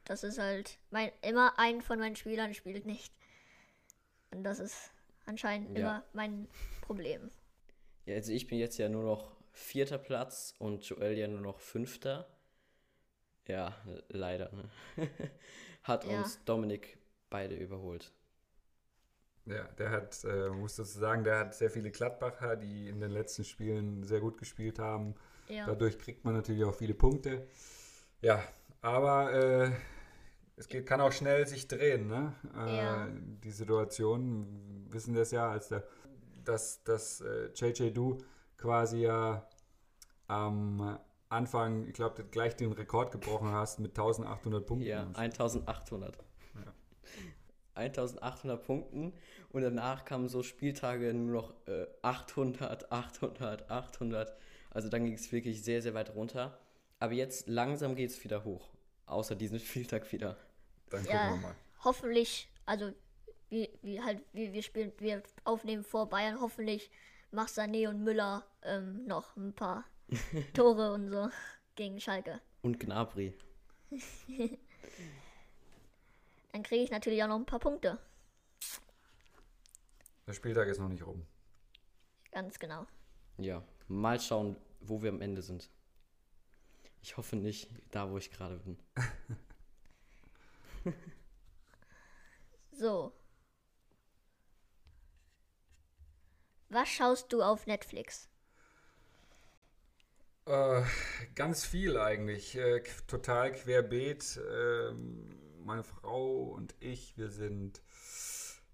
Das 0.06 0.24
ist 0.24 0.38
halt 0.40 0.78
mein 0.90 1.12
immer 1.22 1.60
ein 1.60 1.82
von 1.82 2.00
meinen 2.00 2.16
Spielern 2.16 2.54
spielt 2.54 2.86
nicht. 2.86 3.14
Und 4.32 4.46
das 4.46 4.60
ist 4.60 4.92
anscheinend 5.26 5.72
Ja. 5.72 5.82
immer 5.82 6.04
mein 6.14 6.48
Problem. 6.80 7.30
Ja, 8.06 8.16
also 8.16 8.32
ich 8.32 8.48
bin 8.48 8.58
jetzt 8.58 8.78
ja 8.78 8.88
nur 8.88 9.04
noch 9.04 9.36
vierter 9.52 9.98
Platz 9.98 10.54
und 10.60 10.86
Joel 10.86 11.18
ja 11.18 11.28
nur 11.28 11.42
noch 11.42 11.60
fünfter. 11.60 12.26
Ja, 13.48 13.76
leider. 14.08 14.50
Ne? 14.54 14.70
Hat 15.84 16.06
Ja. 16.06 16.20
uns 16.20 16.42
Dominik 16.46 16.98
beide 17.30 17.56
überholt. 17.56 18.14
Ja, 19.46 19.64
der 19.78 19.92
hat, 19.92 20.24
äh, 20.24 20.50
muss 20.50 20.76
dazu 20.76 20.98
sagen, 20.98 21.24
der 21.24 21.40
hat 21.40 21.56
sehr 21.56 21.70
viele 21.70 21.92
Gladbacher, 21.92 22.56
die 22.56 22.90
in 22.90 23.00
den 23.00 23.12
letzten 23.12 23.44
Spielen 23.44 24.04
sehr 24.04 24.20
gut 24.20 24.38
gespielt 24.38 24.80
haben. 24.80 25.14
Ja. 25.48 25.68
Dadurch 25.68 26.00
kriegt 26.00 26.26
man 26.26 26.34
natürlich 26.34 26.64
auch 26.64 26.74
viele 26.74 26.96
Punkte. 26.96 27.48
Ja, 28.22 28.42
aber 28.82 29.34
äh, 29.34 29.72
es 30.56 30.68
geht, 30.68 30.88
kann 30.88 31.02
auch 31.02 31.12
schnell 31.12 31.46
sich 31.48 31.68
drehen, 31.68 32.08
ne? 32.08 32.34
Äh, 32.58 32.78
Ja. 32.78 33.08
Die 33.44 33.52
Situation, 33.52 34.86
wir 34.88 34.94
wissen 34.94 35.14
das 35.14 35.32
ja, 35.32 35.52
als 35.52 35.68
der, 35.68 35.84
dass, 36.44 36.84
dass 36.84 37.22
äh, 37.22 37.50
JJ 37.54 37.92
Du 37.92 38.18
quasi 38.58 39.02
ja 39.02 39.48
am 40.28 40.98
Anfang, 41.30 41.88
ich 41.88 41.94
glaube, 41.94 42.24
gleich 42.24 42.56
den 42.56 42.72
Rekord 42.72 43.12
gebrochen 43.12 43.52
hast 43.52 43.80
mit 43.80 43.92
1800 43.92 44.66
Punkten. 44.66 44.88
Ja, 44.88 45.08
1800. 45.14 46.18
1800 47.76 48.64
Punkten 48.64 49.14
und 49.50 49.62
danach 49.62 50.06
kamen 50.06 50.28
so 50.30 50.44
Spieltage 50.44 51.14
nur 51.14 51.34
noch 51.44 51.68
äh, 51.68 51.88
800, 52.02 52.92
800, 52.92 53.70
800. 53.70 54.36
Also 54.72 54.90
dann 54.90 55.06
ging 55.06 55.14
es 55.14 55.32
wirklich 55.32 55.64
sehr, 55.64 55.82
sehr 55.82 55.94
weit 55.94 56.16
runter. 56.16 56.60
Aber 57.00 57.14
jetzt 57.14 57.48
langsam 57.48 57.96
geht 57.96 58.10
es 58.12 58.24
wieder 58.24 58.44
hoch. 58.44 58.70
Außer 59.06 59.36
diesen 59.36 59.60
Spieltag 59.62 60.12
wieder. 60.12 60.38
Dann 60.90 61.08
gucken 61.08 61.14
Ja, 61.14 61.30
wir 61.30 61.38
mal. 61.38 61.56
hoffentlich, 61.84 62.50
also 62.66 62.92
wie, 63.50 63.70
wie 63.82 64.02
halt, 64.02 64.24
wie 64.34 64.54
wir 64.54 64.64
spielen, 64.64 64.92
wir 65.00 65.24
aufnehmen 65.44 65.84
vor 65.84 66.10
Bayern, 66.10 66.40
hoffentlich 66.42 66.90
macht 67.32 67.50
Sané 67.54 67.88
und 67.90 68.04
Müller 68.04 68.46
ähm, 68.64 69.06
noch 69.06 69.36
ein 69.36 69.54
paar 69.54 69.86
Tore 70.54 70.94
und 70.94 71.10
so 71.10 71.30
gegen 71.76 72.00
Schalke. 72.00 72.42
Und 72.62 72.80
Gnabry. 72.80 73.34
Dann 76.56 76.64
kriege 76.64 76.86
ich 76.86 76.90
natürlich 76.90 77.22
auch 77.22 77.28
noch 77.28 77.36
ein 77.36 77.46
paar 77.46 77.60
Punkte. 77.60 78.00
Der 80.26 80.32
Spieltag 80.32 80.70
ist 80.70 80.80
noch 80.80 80.88
nicht 80.88 81.06
rum. 81.06 81.28
Ganz 82.32 82.60
genau. 82.60 82.88
Ja, 83.38 83.62
mal 83.90 84.22
schauen, 84.22 84.56
wo 84.80 85.02
wir 85.02 85.10
am 85.10 85.20
Ende 85.20 85.42
sind. 85.42 85.70
Ich 87.02 87.18
hoffe 87.18 87.36
nicht 87.36 87.70
da, 87.92 88.10
wo 88.10 88.18
ich 88.18 88.32
gerade 88.32 88.58
bin. 88.60 88.80
So. 92.72 93.12
Was 96.70 96.88
schaust 96.88 97.34
du 97.34 97.42
auf 97.42 97.68
Netflix? 97.68 98.30
Äh, 100.46 100.84
ganz 101.36 101.66
viel 101.66 101.98
eigentlich. 101.98 102.56
Äh, 102.56 102.82
total 103.08 103.54
querbeet. 103.54 104.40
Ähm, 104.50 105.45
meine 105.66 105.84
Frau 105.84 106.44
und 106.44 106.76
ich, 106.80 107.18
wir 107.18 107.30
sind 107.30 107.82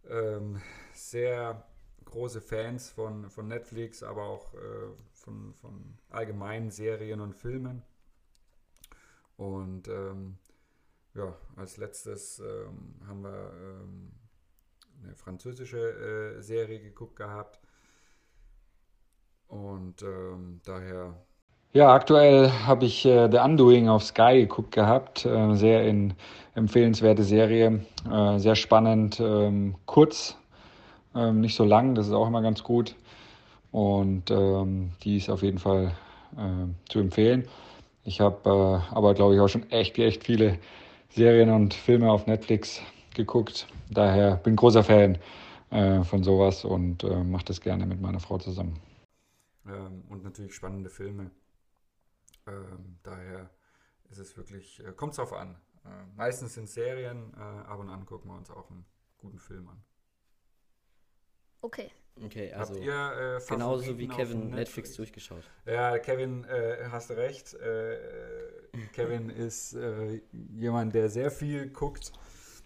ähm, 0.10 0.62
sehr 0.94 1.66
große 2.06 2.42
Fans 2.42 2.90
von, 2.90 3.30
von 3.30 3.48
Netflix, 3.48 4.04
aber 4.04 4.24
auch 4.24 4.54
äh, 4.54 4.90
von, 5.14 5.54
von 5.54 5.98
allgemeinen 6.10 6.70
Serien 6.70 7.22
und 7.22 7.34
Filmen. 7.34 7.82
Und 9.38 9.88
ähm, 9.88 10.38
ja, 11.14 11.36
als 11.56 11.78
letztes 11.78 12.40
ähm, 12.40 12.96
haben 13.08 13.24
wir 13.24 13.54
ähm, 13.54 14.12
eine 15.02 15.16
französische 15.16 16.38
äh, 16.38 16.42
Serie 16.42 16.82
geguckt 16.82 17.16
gehabt. 17.16 17.60
Und 19.48 20.02
ähm, 20.02 20.62
daher 20.64 21.26
ja, 21.74 21.94
aktuell 21.94 22.52
habe 22.66 22.86
ich 22.86 23.06
äh, 23.06 23.30
The 23.32 23.38
Undoing 23.38 23.88
auf 23.88 24.04
Sky 24.04 24.42
geguckt 24.42 24.72
gehabt. 24.74 25.26
Äh, 25.26 25.56
sehr 25.56 25.88
in, 25.88 26.14
empfehlenswerte 26.56 27.24
Serie. 27.24 27.86
Äh, 28.10 28.40
sehr 28.40 28.56
spannend, 28.56 29.20
ähm, 29.20 29.76
kurz, 29.86 30.38
ähm, 31.16 31.42
nicht 31.42 31.56
so 31.56 31.64
lang, 31.64 31.96
das 31.96 32.08
ist 32.08 32.14
auch 32.14 32.28
immer 32.28 32.42
ganz 32.42 32.64
gut. 32.64 32.96
Und 33.72 34.32
ähm, 34.32 34.92
die 35.04 35.18
ist 35.18 35.30
auf 35.30 35.44
jeden 35.44 35.60
Fall 35.60 35.94
äh, 36.38 36.90
zu 36.90 37.00
empfehlen. 37.00 37.48
Ich 38.04 38.20
habe 38.20 38.50
äh, 38.50 38.96
aber, 38.96 39.14
glaube 39.14 39.36
ich, 39.36 39.40
auch 39.40 39.48
schon 39.48 39.70
echt, 39.72 39.98
echt 39.98 40.24
viele 40.24 40.58
Serien 41.10 41.50
und 41.50 41.74
Filme 41.74 42.12
auf 42.12 42.28
Netflix 42.28 42.82
geguckt. 43.14 43.68
Daher 43.90 44.38
bin 44.38 44.56
großer 44.56 44.84
Fan 44.84 45.18
äh, 45.70 46.04
von 46.04 46.24
sowas 46.24 46.66
und 46.66 47.04
äh, 47.04 47.24
mache 47.24 47.46
das 47.46 47.62
gerne 47.62 47.86
mit 47.86 48.02
meiner 48.02 48.20
Frau 48.20 48.38
zusammen. 48.38 48.80
Ähm, 49.68 50.04
und 50.10 50.24
natürlich 50.24 50.54
spannende 50.54 50.90
Filme. 50.90 51.32
Ähm, 52.48 53.00
daher 53.04 53.50
ist 54.10 54.20
es 54.20 54.36
wirklich, 54.38 54.84
äh, 54.86 54.92
kommt 54.94 55.12
es 55.12 55.18
drauf 55.18 55.34
an. 55.34 55.60
Äh, 55.86 55.90
meistens 56.16 56.54
sind 56.54 56.70
Serien, 56.70 57.34
äh, 57.36 57.40
ab 57.40 57.80
und 57.80 57.90
an 57.90 58.06
gucken 58.06 58.30
wir 58.32 58.38
uns 58.38 58.50
auch 58.50 58.70
einen 58.70 58.86
guten 59.18 59.40
Film 59.40 59.68
an. 59.70 59.84
Okay. 61.62 61.92
Okay, 62.24 62.52
also 62.54 62.74
Habt 62.74 62.84
ihr 62.84 63.38
äh, 63.40 63.48
genauso 63.48 63.98
wie 63.98 64.08
Kevin 64.08 64.50
Netflix. 64.50 64.56
Netflix? 64.56 64.96
durchgeschaut. 64.96 65.44
Ja, 65.66 65.98
Kevin, 65.98 66.44
äh, 66.44 66.88
hast 66.90 67.10
du 67.10 67.14
recht. 67.16 67.54
Äh, 67.54 67.98
Kevin 68.94 69.30
ist 69.30 69.74
äh, 69.74 70.22
jemand, 70.32 70.94
der 70.94 71.10
sehr 71.10 71.32
viel 71.32 71.70
guckt, 71.70 72.12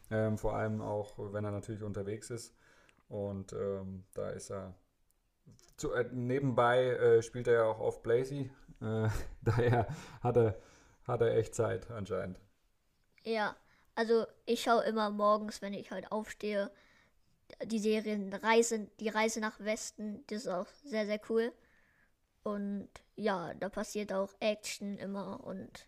ähm, 0.09 0.37
vor 0.37 0.55
allem 0.55 0.81
auch, 0.81 1.17
wenn 1.31 1.45
er 1.45 1.51
natürlich 1.51 1.83
unterwegs 1.83 2.29
ist. 2.31 2.55
Und 3.07 3.53
ähm, 3.53 4.03
da 4.13 4.29
ist 4.29 4.49
er. 4.49 4.75
Zu, 5.77 5.91
äh, 5.93 6.09
nebenbei 6.11 6.85
äh, 6.85 7.21
spielt 7.21 7.47
er 7.47 7.53
ja 7.53 7.63
auch 7.65 7.79
auf 7.79 8.01
Blazy. 8.01 8.49
Äh, 8.81 9.09
daher 9.41 9.87
hat 10.21 10.37
er, 10.37 10.57
hat 11.03 11.21
er 11.21 11.37
echt 11.37 11.55
Zeit 11.55 11.89
anscheinend. 11.91 12.39
Ja, 13.23 13.55
also 13.95 14.25
ich 14.45 14.61
schaue 14.61 14.83
immer 14.83 15.09
morgens, 15.09 15.61
wenn 15.61 15.73
ich 15.73 15.91
halt 15.91 16.11
aufstehe, 16.11 16.71
die 17.63 17.79
Serien 17.79 18.33
Reise, 18.33 18.87
die 18.99 19.09
Reise 19.09 19.39
nach 19.39 19.59
Westen, 19.59 20.23
das 20.27 20.39
ist 20.39 20.47
auch 20.47 20.67
sehr, 20.83 21.05
sehr 21.05 21.19
cool. 21.29 21.53
Und 22.43 22.89
ja, 23.15 23.53
da 23.55 23.69
passiert 23.69 24.13
auch 24.13 24.33
Action 24.39 24.97
immer 24.97 25.43
und 25.43 25.87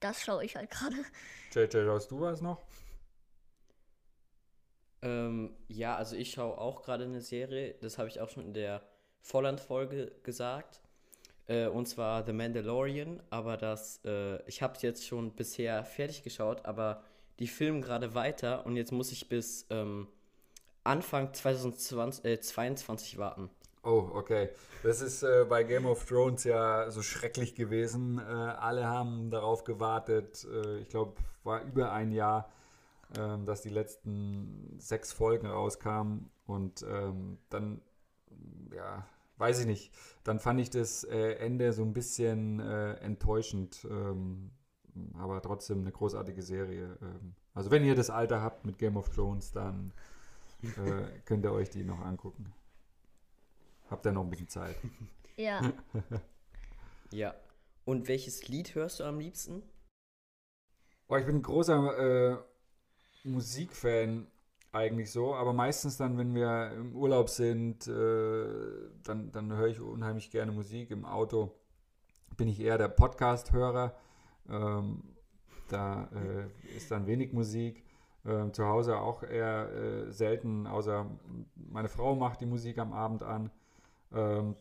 das 0.00 0.22
schaue 0.22 0.44
ich 0.44 0.56
halt 0.56 0.70
gerade. 0.70 0.96
JJ, 1.52 1.84
schaust 1.84 2.10
du 2.10 2.20
was 2.20 2.40
noch? 2.40 2.62
Ähm, 5.02 5.56
ja, 5.68 5.96
also 5.96 6.16
ich 6.16 6.32
schaue 6.32 6.58
auch 6.58 6.82
gerade 6.82 7.04
eine 7.04 7.20
Serie, 7.20 7.74
das 7.80 7.98
habe 7.98 8.08
ich 8.08 8.20
auch 8.20 8.28
schon 8.28 8.44
in 8.44 8.54
der 8.54 8.82
Volland-Folge 9.20 10.12
gesagt. 10.22 10.82
Äh, 11.48 11.66
und 11.66 11.86
zwar 11.86 12.24
The 12.24 12.32
Mandalorian, 12.32 13.22
aber 13.30 13.56
das, 13.56 14.00
äh, 14.04 14.40
ich 14.48 14.62
habe 14.62 14.74
es 14.76 14.82
jetzt 14.82 15.06
schon 15.06 15.32
bisher 15.32 15.84
fertig 15.84 16.22
geschaut, 16.22 16.64
aber 16.64 17.02
die 17.38 17.48
filmen 17.48 17.82
gerade 17.82 18.14
weiter 18.14 18.66
und 18.66 18.76
jetzt 18.76 18.92
muss 18.92 19.10
ich 19.12 19.28
bis 19.28 19.66
ähm, 19.70 20.08
Anfang 20.84 21.32
2020, 21.32 22.24
äh, 22.24 22.40
22 22.40 23.18
warten. 23.18 23.50
Oh, 23.82 24.10
okay. 24.12 24.50
Das 24.82 25.00
ist 25.00 25.22
äh, 25.22 25.46
bei 25.48 25.64
Game 25.64 25.86
of 25.86 26.04
Thrones 26.04 26.44
ja 26.44 26.90
so 26.90 27.02
schrecklich 27.02 27.54
gewesen. 27.54 28.18
Äh, 28.18 28.22
alle 28.22 28.86
haben 28.86 29.30
darauf 29.30 29.64
gewartet. 29.64 30.46
Äh, 30.50 30.78
ich 30.78 30.88
glaube, 30.88 31.14
war 31.44 31.62
über 31.62 31.92
ein 31.92 32.12
Jahr, 32.12 32.50
ähm, 33.16 33.46
dass 33.46 33.62
die 33.62 33.70
letzten 33.70 34.76
sechs 34.78 35.12
Folgen 35.12 35.46
rauskamen. 35.46 36.30
Und 36.46 36.82
ähm, 36.82 37.38
dann, 37.50 37.80
ja, 38.74 39.06
weiß 39.38 39.60
ich 39.60 39.66
nicht. 39.66 39.92
Dann 40.24 40.38
fand 40.38 40.60
ich 40.60 40.70
das 40.70 41.04
äh, 41.04 41.34
Ende 41.34 41.72
so 41.72 41.82
ein 41.82 41.92
bisschen 41.92 42.60
äh, 42.60 42.94
enttäuschend. 42.94 43.86
Ähm, 43.90 44.50
aber 45.14 45.40
trotzdem 45.42 45.80
eine 45.80 45.92
großartige 45.92 46.42
Serie. 46.42 46.98
Ähm, 47.00 47.34
also, 47.54 47.70
wenn 47.70 47.84
ihr 47.84 47.94
das 47.94 48.10
Alter 48.10 48.42
habt 48.42 48.64
mit 48.64 48.78
Game 48.78 48.96
of 48.96 49.08
Thrones, 49.10 49.52
dann 49.52 49.92
äh, 50.62 51.18
könnt 51.24 51.44
ihr 51.44 51.52
euch 51.52 51.70
die 51.70 51.84
noch 51.84 52.00
angucken. 52.00 52.52
Habt 53.90 54.04
ihr 54.06 54.12
noch 54.12 54.24
ein 54.24 54.30
bisschen 54.30 54.48
Zeit? 54.48 54.76
Ja. 55.36 55.60
Ja. 57.10 57.34
Und 57.84 58.08
welches 58.08 58.48
Lied 58.48 58.74
hörst 58.74 59.00
du 59.00 59.04
am 59.04 59.18
liebsten? 59.18 59.62
Oh, 61.06 61.16
ich 61.16 61.24
bin 61.24 61.36
ein 61.36 61.42
großer 61.42 62.32
äh, 62.32 62.36
Musikfan 63.24 64.26
eigentlich 64.72 65.10
so, 65.10 65.34
aber 65.34 65.52
meistens 65.52 65.96
dann, 65.96 66.18
wenn 66.18 66.34
wir 66.34 66.72
im 66.76 66.94
Urlaub 66.94 67.30
sind, 67.30 67.86
äh, 67.88 68.46
dann, 69.04 69.32
dann 69.32 69.52
höre 69.52 69.68
ich 69.68 69.80
unheimlich 69.80 70.30
gerne 70.30 70.52
Musik. 70.52 70.90
Im 70.90 71.04
Auto 71.04 71.54
bin 72.36 72.48
ich 72.48 72.60
eher 72.60 72.76
der 72.78 72.88
Podcast-Hörer. 72.88 73.94
Ähm, 74.48 75.02
da 75.68 76.08
äh, 76.14 76.76
ist 76.76 76.90
dann 76.90 77.06
wenig 77.06 77.32
Musik. 77.32 77.84
Ähm, 78.26 78.52
zu 78.52 78.66
Hause 78.66 78.98
auch 78.98 79.22
eher 79.22 79.70
äh, 79.72 80.12
selten, 80.12 80.66
außer 80.66 81.06
meine 81.54 81.88
Frau 81.88 82.14
macht 82.14 82.40
die 82.40 82.46
Musik 82.46 82.78
am 82.78 82.92
Abend 82.92 83.22
an. 83.22 83.50
Ähm, 84.12 84.54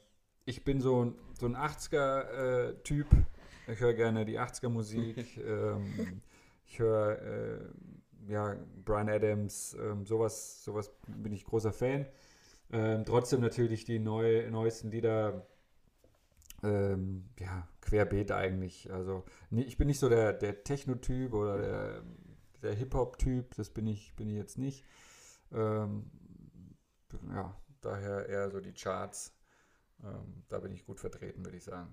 ich 0.45 0.63
bin 0.63 0.79
so, 0.79 1.03
ein- 1.05 1.15
so 1.37 1.47
ein 1.47 1.55
80er-Typ. 1.57 3.07
ich 3.67 3.79
höre 3.79 3.93
gerne 3.93 4.25
die 4.25 4.39
80er-Musik. 4.39 5.37
ähm, 5.45 6.21
ich 6.65 6.79
höre 6.79 7.21
äh, 7.21 7.59
ja, 8.27 8.55
Brian 8.83 9.09
Adams, 9.09 9.75
ähm, 9.79 10.05
sowas, 10.05 10.63
sowas 10.63 10.91
bin 11.07 11.33
ich 11.33 11.45
großer 11.45 11.73
Fan. 11.73 12.05
Ähm, 12.71 13.05
trotzdem 13.05 13.41
natürlich 13.41 13.85
die 13.85 13.99
neu, 13.99 14.49
neuesten 14.49 14.91
Lieder, 14.91 15.47
ähm, 16.63 17.29
ja, 17.39 17.67
querbeet 17.81 18.31
eigentlich. 18.31 18.91
Also 18.91 19.23
nee, 19.49 19.63
ich 19.63 19.77
bin 19.77 19.87
nicht 19.87 19.99
so 19.99 20.09
der, 20.09 20.33
der 20.33 20.63
Techno-Typ 20.63 21.33
oder 21.33 21.57
der, 21.57 22.03
der 22.61 22.73
Hip-Hop-Typ, 22.73 23.55
das 23.55 23.69
bin 23.69 23.87
ich, 23.87 24.15
bin 24.15 24.27
ich 24.27 24.35
jetzt 24.35 24.57
nicht. 24.57 24.83
Ähm, 25.53 26.09
ja, 27.29 27.55
daher 27.81 28.27
eher 28.27 28.49
so 28.49 28.59
die 28.59 28.73
Charts. 28.73 29.33
Ähm, 30.03 30.43
da 30.49 30.59
bin 30.59 30.71
ich 30.71 30.85
gut 30.85 30.99
vertreten, 30.99 31.45
würde 31.45 31.57
ich 31.57 31.63
sagen. 31.63 31.91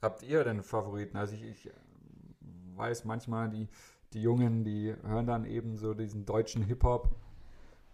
Habt 0.00 0.22
ihr 0.22 0.44
denn 0.44 0.62
Favoriten? 0.62 1.16
Also 1.16 1.34
ich, 1.34 1.42
ich 1.42 1.66
äh, 1.66 1.72
weiß 2.74 3.04
manchmal, 3.04 3.50
die, 3.50 3.68
die 4.12 4.22
Jungen, 4.22 4.64
die 4.64 4.94
hören 5.02 5.26
dann 5.26 5.44
eben 5.44 5.76
so 5.76 5.94
diesen 5.94 6.24
deutschen 6.24 6.62
Hip-Hop 6.62 7.14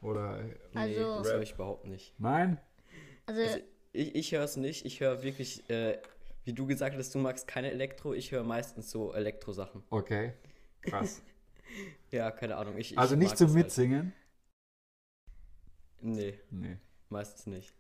oder 0.01 0.43
Nee, 0.43 0.53
Also- 0.75 1.19
das 1.19 1.33
höre 1.33 1.43
ich 1.43 1.53
überhaupt 1.53 1.87
nicht. 1.87 2.15
nein? 2.19 2.61
Also, 3.27 3.41
Also, 3.43 3.59
ich 3.93 4.15
ich 4.15 4.33
höre 4.33 4.45
es 4.45 4.57
nicht. 4.57 4.85
Ich 4.85 5.01
höre 5.01 5.23
wirklich, 5.23 5.69
äh, 5.71 5.99
wie 6.45 6.53
du 6.53 6.67
gesagt 6.67 6.97
hast, 6.97 7.15
du 7.15 7.19
magst 7.19 7.49
keine 7.49 7.71
Elektro. 7.71 8.13
Ich 8.13 8.31
höre 8.33 8.45
meistens 8.45 8.91
so 8.91 9.13
Elektrosachen. 9.15 9.83
Okay, 9.91 10.35
krass. 10.83 11.23
Ja, 12.13 12.31
keine 12.31 12.57
Ahnung. 12.57 12.77
Ich, 12.79 12.93
ich 12.93 12.99
Also 12.99 13.17
nicht 13.17 13.37
zum 13.37 13.49
halt. 13.49 13.57
Mitsingen? 13.57 14.13
Nee, 16.01 16.39
Nee. 16.51 16.77
meistens 17.09 17.47
nicht. 17.47 17.75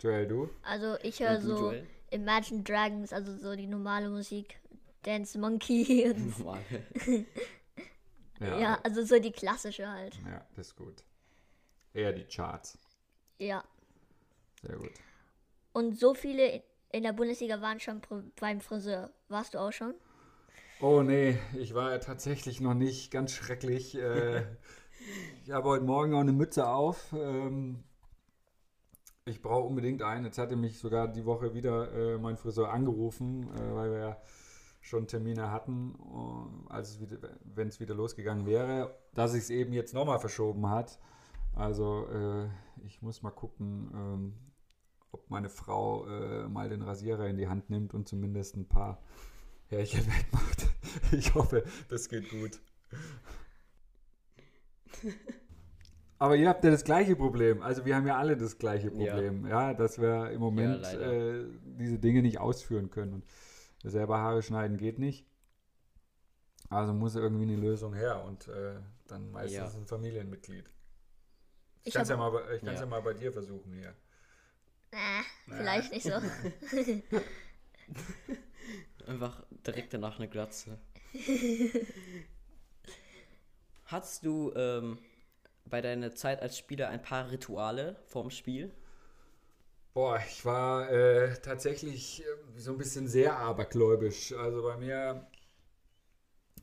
Joel, 0.00 0.28
du? 0.28 0.50
also 0.62 0.96
ich 1.02 1.18
höre 1.20 1.40
so 1.40 1.56
Joel? 1.72 1.86
Imagine 2.10 2.62
Dragons, 2.62 3.12
also 3.12 3.36
so 3.36 3.56
die 3.56 3.66
normale 3.66 4.08
Musik. 4.10 4.60
Dance 5.06 5.38
Monkey 5.38 6.10
und 6.10 6.38
Normal. 6.38 6.60
ja. 8.40 8.80
also 8.82 9.04
so 9.04 9.20
die 9.20 9.30
klassische 9.30 9.88
halt. 9.88 10.18
Ja, 10.26 10.44
das 10.56 10.68
ist 10.68 10.76
gut. 10.76 11.04
Eher 11.94 12.12
die 12.12 12.24
Charts. 12.24 12.78
Ja. 13.38 13.64
Sehr 14.62 14.76
gut. 14.76 14.90
Und 15.72 15.98
so 15.98 16.14
viele 16.14 16.62
in 16.90 17.04
der 17.04 17.12
Bundesliga 17.12 17.60
waren 17.60 17.78
schon 17.78 18.02
beim 18.40 18.60
Friseur. 18.60 19.10
Warst 19.28 19.54
du 19.54 19.58
auch 19.58 19.72
schon? 19.72 19.94
Oh 20.80 21.02
nee, 21.02 21.38
ich 21.54 21.74
war 21.74 21.92
ja 21.92 21.98
tatsächlich 21.98 22.60
noch 22.60 22.74
nicht 22.74 23.10
ganz 23.10 23.32
schrecklich. 23.32 23.96
Äh, 23.96 24.44
ich 25.44 25.50
habe 25.52 25.68
heute 25.68 25.84
Morgen 25.84 26.14
auch 26.14 26.20
eine 26.20 26.32
Mütze 26.32 26.68
auf. 26.68 27.12
Ähm, 27.12 27.84
ich 29.24 29.40
brauche 29.40 29.66
unbedingt 29.66 30.02
einen. 30.02 30.24
Jetzt 30.24 30.38
hatte 30.38 30.56
mich 30.56 30.78
sogar 30.78 31.08
die 31.08 31.24
Woche 31.24 31.54
wieder 31.54 31.92
äh, 31.92 32.18
mein 32.18 32.36
Friseur 32.36 32.72
angerufen, 32.72 33.48
äh, 33.54 33.74
weil 33.74 33.90
wir 33.92 33.98
ja 33.98 34.16
schon 34.86 35.08
Termine 35.08 35.50
hatten, 35.50 35.94
äh, 35.94 36.72
als 36.72 36.90
es 36.90 37.00
wieder, 37.00 37.18
wenn 37.44 37.68
es 37.68 37.80
wieder 37.80 37.94
losgegangen 37.94 38.46
wäre, 38.46 38.96
dass 39.14 39.34
es 39.34 39.50
eben 39.50 39.72
jetzt 39.72 39.94
nochmal 39.94 40.20
verschoben 40.20 40.70
hat. 40.70 40.98
Also 41.54 42.06
äh, 42.08 42.48
ich 42.86 43.02
muss 43.02 43.22
mal 43.22 43.30
gucken, 43.30 43.90
ähm, 43.94 44.34
ob 45.10 45.28
meine 45.28 45.48
Frau 45.48 46.06
äh, 46.06 46.48
mal 46.48 46.68
den 46.68 46.82
Rasierer 46.82 47.26
in 47.26 47.36
die 47.36 47.48
Hand 47.48 47.68
nimmt 47.68 47.94
und 47.94 48.06
zumindest 48.06 48.56
ein 48.56 48.68
paar 48.68 49.02
Härchen 49.66 50.06
wegmacht. 50.06 50.68
Ich 51.12 51.34
hoffe, 51.34 51.64
das 51.88 52.08
geht 52.08 52.30
gut. 52.30 52.60
Aber 56.18 56.36
ihr 56.36 56.48
habt 56.48 56.64
ja 56.64 56.70
das 56.70 56.84
gleiche 56.84 57.16
Problem. 57.16 57.60
Also 57.60 57.84
wir 57.84 57.96
haben 57.96 58.06
ja 58.06 58.16
alle 58.16 58.36
das 58.36 58.56
gleiche 58.58 58.90
Problem, 58.90 59.46
ja, 59.46 59.74
dass 59.74 60.00
wir 60.00 60.30
im 60.30 60.40
Moment 60.40 60.82
leider. 60.82 61.12
äh, 61.12 61.44
diese 61.78 61.98
Dinge 61.98 62.22
nicht 62.22 62.38
ausführen 62.38 62.90
können. 62.90 63.14
Und 63.14 63.24
selber 63.90 64.18
Haare 64.18 64.42
schneiden 64.42 64.76
geht 64.76 64.98
nicht. 64.98 65.26
Also 66.68 66.92
muss 66.92 67.14
irgendwie 67.14 67.44
eine 67.44 67.56
Lösung 67.56 67.94
her 67.94 68.24
und 68.24 68.48
äh, 68.48 68.80
dann 69.06 69.30
meistens 69.30 69.74
Ja. 69.74 69.80
ein 69.80 69.86
Familienmitglied. 69.86 70.68
Ich 71.82 71.86
Ich 71.88 71.94
kann 71.94 72.02
es 72.02 72.08
ja, 72.08 72.16
mal 72.16 72.32
ich 72.54 72.62
ja. 72.62 72.72
Ja. 72.72 72.86
mal 72.86 73.02
bei 73.02 73.14
dir 73.14 73.32
versuchen 73.32 73.72
hier. 73.72 73.94
Äh, 74.90 75.22
vielleicht 75.46 75.92
nicht 75.92 76.02
so. 76.04 76.10
Einfach 79.06 79.44
direkt 79.66 79.94
danach 79.94 80.18
eine 80.18 80.28
Glatze. 80.28 80.78
Hattest 83.86 84.24
du 84.24 84.52
ähm, 84.56 84.98
bei 85.64 85.80
deiner 85.80 86.14
Zeit 86.14 86.42
als 86.42 86.58
Spieler 86.58 86.88
ein 86.88 87.02
paar 87.02 87.30
Rituale 87.30 87.96
vorm 88.06 88.30
Spiel? 88.30 88.72
Boah, 89.96 90.20
ich 90.28 90.44
war 90.44 90.90
äh, 90.90 91.32
tatsächlich 91.40 92.22
äh, 92.22 92.60
so 92.60 92.72
ein 92.72 92.76
bisschen 92.76 93.08
sehr 93.08 93.38
abergläubisch. 93.38 94.34
Also 94.34 94.62
bei 94.62 94.76
mir 94.76 95.26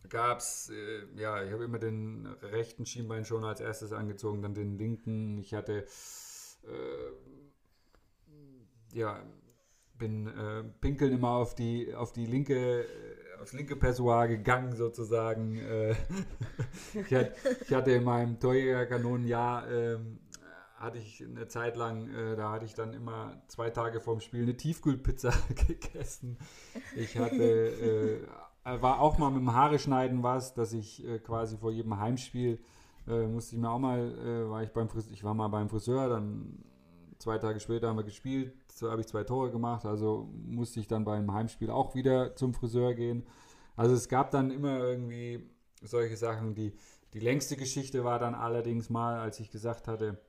gab 0.07 0.37
es, 0.37 0.69
äh, 0.69 1.19
ja, 1.19 1.43
ich 1.43 1.51
habe 1.51 1.63
immer 1.63 1.79
den 1.79 2.27
rechten 2.43 2.85
Schienbein 2.85 3.25
schon 3.25 3.43
als 3.43 3.59
erstes 3.59 3.91
angezogen, 3.91 4.43
dann 4.43 4.53
den 4.53 4.77
linken. 4.77 5.39
Ich 5.39 5.55
hatte, 5.55 5.87
äh, 6.67 7.11
ja, 8.93 9.23
bin 9.97 10.27
äh, 10.27 10.63
pinkeln 10.79 11.13
immer 11.13 11.31
auf 11.31 11.55
die, 11.55 11.91
auf 11.95 12.13
die 12.13 12.27
linke, 12.27 12.85
aufs 13.41 13.53
linke 13.53 13.75
Pessoir 13.75 14.27
gegangen 14.27 14.75
sozusagen. 14.75 15.59
Ich, 16.93 17.11
hatte, 17.11 17.33
ich 17.65 17.73
hatte 17.73 17.91
in 17.93 18.03
meinem 18.03 18.39
Torjägerkanonenjahr 18.39 19.71
ähm, 19.71 20.19
hatte 20.83 20.97
ich 20.97 21.23
eine 21.23 21.47
Zeit 21.47 21.75
lang, 21.77 22.09
äh, 22.09 22.35
da 22.35 22.51
hatte 22.51 22.65
ich 22.65 22.73
dann 22.73 22.93
immer 22.93 23.41
zwei 23.47 23.69
Tage 23.69 23.99
vorm 23.99 24.19
Spiel 24.19 24.43
eine 24.43 24.57
Tiefkühlpizza 24.57 25.31
gegessen. 25.67 26.37
Ich 26.95 27.17
hatte, 27.17 28.25
äh, 28.65 28.81
war 28.81 28.99
auch 28.99 29.17
mal 29.17 29.31
mit 29.31 29.39
dem 29.39 29.53
Haare 29.53 29.79
schneiden 29.79 30.23
was, 30.23 30.53
dass 30.53 30.73
ich 30.73 31.05
äh, 31.05 31.19
quasi 31.19 31.57
vor 31.57 31.71
jedem 31.71 31.99
Heimspiel 31.99 32.59
äh, 33.07 33.27
musste 33.27 33.55
ich 33.55 33.61
mir 33.61 33.69
auch 33.69 33.79
mal, 33.79 33.99
äh, 33.99 34.49
war 34.49 34.63
ich 34.63 34.71
beim 34.71 34.87
Friseur, 34.87 35.13
ich 35.13 35.23
war 35.23 35.33
mal 35.33 35.49
beim 35.49 35.69
Friseur, 35.69 36.07
dann 36.09 36.63
zwei 37.19 37.37
Tage 37.37 37.59
später 37.59 37.89
haben 37.89 37.97
wir 37.97 38.03
gespielt, 38.03 38.53
so 38.71 38.89
habe 38.89 39.01
ich 39.01 39.07
zwei 39.07 39.23
Tore 39.23 39.51
gemacht, 39.51 39.85
also 39.85 40.29
musste 40.45 40.79
ich 40.79 40.87
dann 40.87 41.03
beim 41.03 41.31
Heimspiel 41.33 41.69
auch 41.69 41.95
wieder 41.95 42.35
zum 42.35 42.53
Friseur 42.53 42.93
gehen. 42.93 43.25
Also 43.75 43.95
es 43.95 44.07
gab 44.07 44.31
dann 44.31 44.51
immer 44.51 44.79
irgendwie 44.79 45.49
solche 45.81 46.15
Sachen, 46.15 46.55
die, 46.55 46.73
die 47.13 47.19
längste 47.19 47.57
Geschichte 47.57 48.03
war 48.03 48.19
dann 48.19 48.35
allerdings 48.35 48.89
mal, 48.89 49.19
als 49.19 49.39
ich 49.39 49.51
gesagt 49.51 49.87
hatte, 49.87 50.19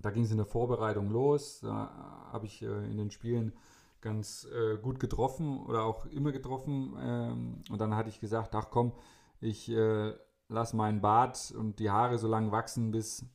da 0.00 0.10
ging 0.10 0.24
es 0.24 0.30
in 0.30 0.36
der 0.36 0.46
Vorbereitung 0.46 1.10
los. 1.10 1.60
Da 1.60 2.28
habe 2.32 2.46
ich 2.46 2.62
äh, 2.62 2.66
in 2.66 2.96
den 2.96 3.10
Spielen 3.10 3.52
ganz 4.00 4.46
äh, 4.54 4.76
gut 4.76 5.00
getroffen 5.00 5.64
oder 5.66 5.84
auch 5.84 6.06
immer 6.06 6.32
getroffen. 6.32 6.96
Ähm, 7.00 7.62
und 7.70 7.80
dann 7.80 7.94
hatte 7.94 8.08
ich 8.08 8.20
gesagt, 8.20 8.54
ach 8.54 8.70
komm, 8.70 8.92
ich 9.40 9.70
äh, 9.70 10.14
lasse 10.48 10.76
meinen 10.76 11.00
Bart 11.00 11.52
und 11.56 11.78
die 11.78 11.90
Haare 11.90 12.18
so 12.18 12.28
lange 12.28 12.52
wachsen, 12.52 12.90
bis, 12.90 13.26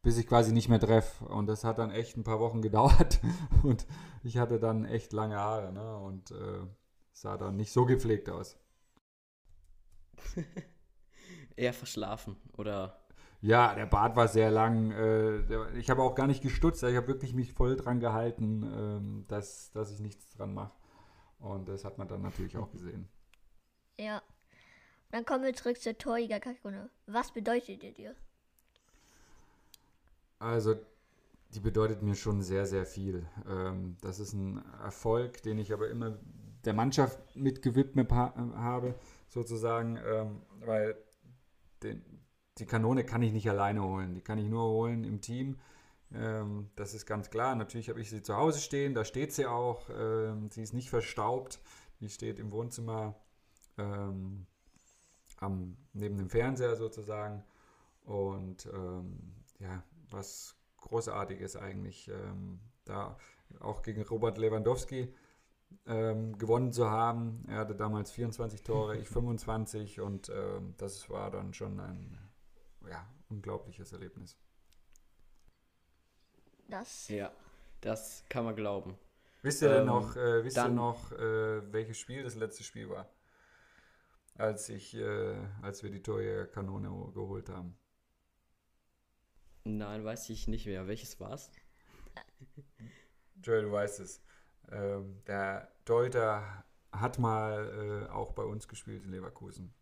bis 0.00 0.16
ich 0.18 0.26
quasi 0.26 0.52
nicht 0.52 0.68
mehr 0.68 0.80
treffe. 0.80 1.26
Und 1.26 1.46
das 1.46 1.64
hat 1.64 1.78
dann 1.78 1.90
echt 1.90 2.16
ein 2.16 2.24
paar 2.24 2.40
Wochen 2.40 2.62
gedauert. 2.62 3.20
Und 3.62 3.86
ich 4.22 4.38
hatte 4.38 4.58
dann 4.58 4.84
echt 4.84 5.12
lange 5.12 5.36
Haare. 5.36 5.72
Ne? 5.72 5.96
Und 5.98 6.30
äh, 6.30 6.66
sah 7.12 7.36
dann 7.36 7.56
nicht 7.56 7.72
so 7.72 7.84
gepflegt 7.84 8.30
aus. 8.30 8.56
Eher 11.56 11.74
verschlafen 11.74 12.36
oder 12.56 13.01
Ja, 13.42 13.74
der 13.74 13.86
Bart 13.86 14.14
war 14.14 14.28
sehr 14.28 14.52
lang. 14.52 14.92
Äh, 14.92 15.76
ich 15.76 15.90
habe 15.90 16.02
auch 16.02 16.14
gar 16.14 16.28
nicht 16.28 16.42
gestutzt. 16.42 16.82
Ich 16.84 16.96
habe 16.96 17.08
wirklich 17.08 17.34
mich 17.34 17.52
voll 17.52 17.74
dran 17.76 17.98
gehalten, 17.98 18.62
ähm, 18.62 19.24
dass, 19.26 19.72
dass 19.72 19.90
ich 19.92 19.98
nichts 19.98 20.30
dran 20.30 20.54
mache. 20.54 20.72
Und 21.40 21.68
das 21.68 21.84
hat 21.84 21.98
man 21.98 22.06
dann 22.06 22.22
natürlich 22.22 22.56
auch 22.56 22.70
gesehen. 22.70 23.08
Ja. 23.98 24.22
Dann 25.10 25.26
kommen 25.26 25.42
wir 25.42 25.52
zurück 25.54 25.80
zur 25.80 25.98
Torjägerkanone. 25.98 26.88
Was 27.06 27.32
bedeutet 27.32 27.82
ihr 27.82 27.92
dir? 27.92 28.14
Also, 30.38 30.76
die 31.52 31.60
bedeutet 31.60 32.00
mir 32.00 32.14
schon 32.14 32.42
sehr, 32.42 32.64
sehr 32.64 32.86
viel. 32.86 33.26
Ähm, 33.48 33.96
das 34.02 34.20
ist 34.20 34.34
ein 34.34 34.64
Erfolg, 34.84 35.42
den 35.42 35.58
ich 35.58 35.72
aber 35.72 35.88
immer 35.88 36.16
der 36.64 36.74
Mannschaft 36.74 37.18
mitgewidmet 37.34 38.12
ha 38.12 38.34
habe, 38.54 38.94
sozusagen, 39.28 39.98
ähm, 40.06 40.42
weil 40.60 40.96
den, 41.82 42.04
die 42.58 42.66
Kanone 42.66 43.04
kann 43.04 43.22
ich 43.22 43.32
nicht 43.32 43.48
alleine 43.48 43.82
holen. 43.82 44.14
Die 44.14 44.20
kann 44.20 44.38
ich 44.38 44.48
nur 44.48 44.64
holen 44.64 45.04
im 45.04 45.20
Team. 45.20 45.58
Ähm, 46.14 46.70
das 46.76 46.94
ist 46.94 47.06
ganz 47.06 47.30
klar. 47.30 47.54
Natürlich 47.54 47.88
habe 47.88 48.00
ich 48.00 48.10
sie 48.10 48.22
zu 48.22 48.36
Hause 48.36 48.60
stehen, 48.60 48.94
da 48.94 49.04
steht 49.04 49.32
sie 49.32 49.46
auch. 49.46 49.88
Ähm, 49.90 50.50
sie 50.50 50.62
ist 50.62 50.74
nicht 50.74 50.90
verstaubt. 50.90 51.60
Die 52.00 52.10
steht 52.10 52.38
im 52.38 52.52
Wohnzimmer 52.52 53.14
ähm, 53.78 54.46
neben 55.92 56.18
dem 56.18 56.28
Fernseher 56.30 56.76
sozusagen. 56.76 57.44
Und 58.04 58.68
ja, 59.58 59.84
was 60.10 60.56
großartiges 60.78 61.56
eigentlich, 61.56 62.10
da 62.84 63.16
auch 63.60 63.82
gegen 63.82 64.02
Robert 64.02 64.38
Lewandowski 64.38 65.14
gewonnen 65.84 66.72
zu 66.72 66.90
haben. 66.90 67.44
Er 67.48 67.58
hatte 67.58 67.74
damals 67.74 68.10
24 68.10 68.62
Tore, 68.62 68.96
ich 68.96 69.08
25 69.08 70.00
und 70.00 70.32
das 70.78 71.10
war 71.10 71.30
dann 71.30 71.54
schon 71.54 71.78
ein 71.80 72.18
ja, 72.88 73.06
unglaubliches 73.28 73.92
Erlebnis. 73.92 74.38
Das. 76.68 77.08
Ja, 77.08 77.32
das 77.80 78.24
kann 78.28 78.44
man 78.44 78.56
glauben. 78.56 78.98
Wisst 79.42 79.62
ihr 79.62 79.68
denn 79.68 79.80
Ähm, 79.80 79.86
noch, 79.86 80.16
äh, 80.16 80.44
wisst 80.44 80.56
ihr 80.56 80.68
noch 80.68 81.12
äh, 81.12 81.72
welches 81.72 81.98
Spiel 81.98 82.22
das 82.22 82.34
letzte 82.36 82.62
Spiel 82.64 82.88
war? 82.88 83.08
Als 84.36 84.68
ich, 84.68 84.94
äh, 84.94 85.36
als 85.62 85.82
wir 85.82 85.90
die 85.90 86.02
Torjägerkanone 86.02 86.88
geholt 87.12 87.48
haben. 87.50 87.76
Nein, 89.64 90.04
weiß 90.04 90.30
ich 90.30 90.48
nicht 90.48 90.66
mehr. 90.66 90.86
Welches 90.88 91.18
war's? 91.20 91.50
Joel, 93.42 93.62
du 93.62 93.72
weißt 93.72 94.00
es. 94.00 94.22
Ähm, 94.70 95.22
der 95.26 95.72
Deuter 95.84 96.64
hat 96.92 97.18
mal 97.18 98.06
äh, 98.08 98.10
auch 98.10 98.32
bei 98.32 98.44
uns 98.44 98.68
gespielt 98.68 99.04
in 99.04 99.10
Leverkusen. 99.10 99.74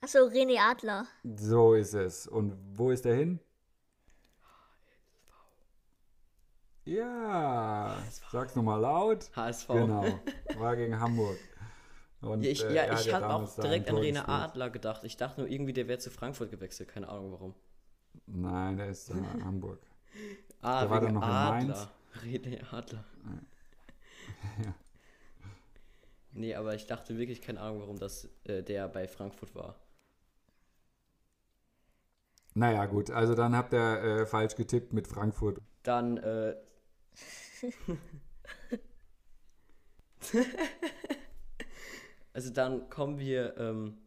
Achso, 0.00 0.18
René 0.28 0.58
Adler. 0.60 1.06
So 1.36 1.74
ist 1.74 1.94
es. 1.94 2.26
Und 2.26 2.54
wo 2.76 2.90
ist 2.90 3.04
er 3.06 3.16
hin? 3.16 3.40
Ja, 6.84 7.98
sag's 8.30 8.54
nochmal 8.56 8.80
laut. 8.80 9.30
HSV. 9.36 9.68
Genau, 9.68 10.20
war 10.56 10.76
gegen 10.76 10.98
Hamburg. 10.98 11.36
Und, 12.22 12.42
Ja, 12.42 12.50
ich, 12.50 12.64
äh, 12.64 12.74
ja, 12.74 12.98
ich 12.98 13.12
habe 13.12 13.28
auch 13.28 13.54
direkt 13.56 13.88
an 13.90 13.96
Rene. 13.96 14.26
Adler 14.26 14.70
gedacht. 14.70 15.04
Ich 15.04 15.16
dachte 15.16 15.40
nur 15.40 15.50
irgendwie, 15.50 15.72
der 15.74 15.86
wäre 15.86 15.98
zu 15.98 16.10
Frankfurt 16.10 16.50
gewechselt. 16.50 16.88
Keine 16.88 17.08
Ahnung 17.08 17.32
warum. 17.32 17.54
Nein, 18.26 18.76
der 18.78 18.88
ist 18.88 19.10
in 19.10 19.24
Hamburg. 19.44 19.80
Ah, 20.62 20.80
Der 20.80 20.90
war 20.90 21.00
dann 21.00 21.14
noch 21.14 21.22
in 21.22 21.28
Adler. 21.28 21.90
Rene 22.22 22.72
Adler. 22.72 23.04
Ja. 24.64 24.72
Nee, 26.32 26.54
aber 26.54 26.74
ich 26.74 26.86
dachte 26.86 27.16
wirklich, 27.18 27.40
keine 27.40 27.60
Ahnung, 27.60 27.80
warum 27.80 27.98
das 27.98 28.28
äh, 28.44 28.62
der 28.62 28.86
bei 28.88 29.08
Frankfurt 29.08 29.54
war. 29.54 29.74
Naja, 32.58 32.86
gut, 32.86 33.12
also 33.12 33.36
dann 33.36 33.54
habt 33.54 33.72
ihr 33.72 34.02
äh, 34.02 34.26
falsch 34.26 34.56
getippt 34.56 34.92
mit 34.92 35.06
Frankfurt. 35.06 35.60
Dann, 35.84 36.16
äh. 36.16 36.56
also 42.32 42.52
dann 42.52 42.90
kommen 42.90 43.20
wir 43.20 43.56
ähm, 43.58 43.98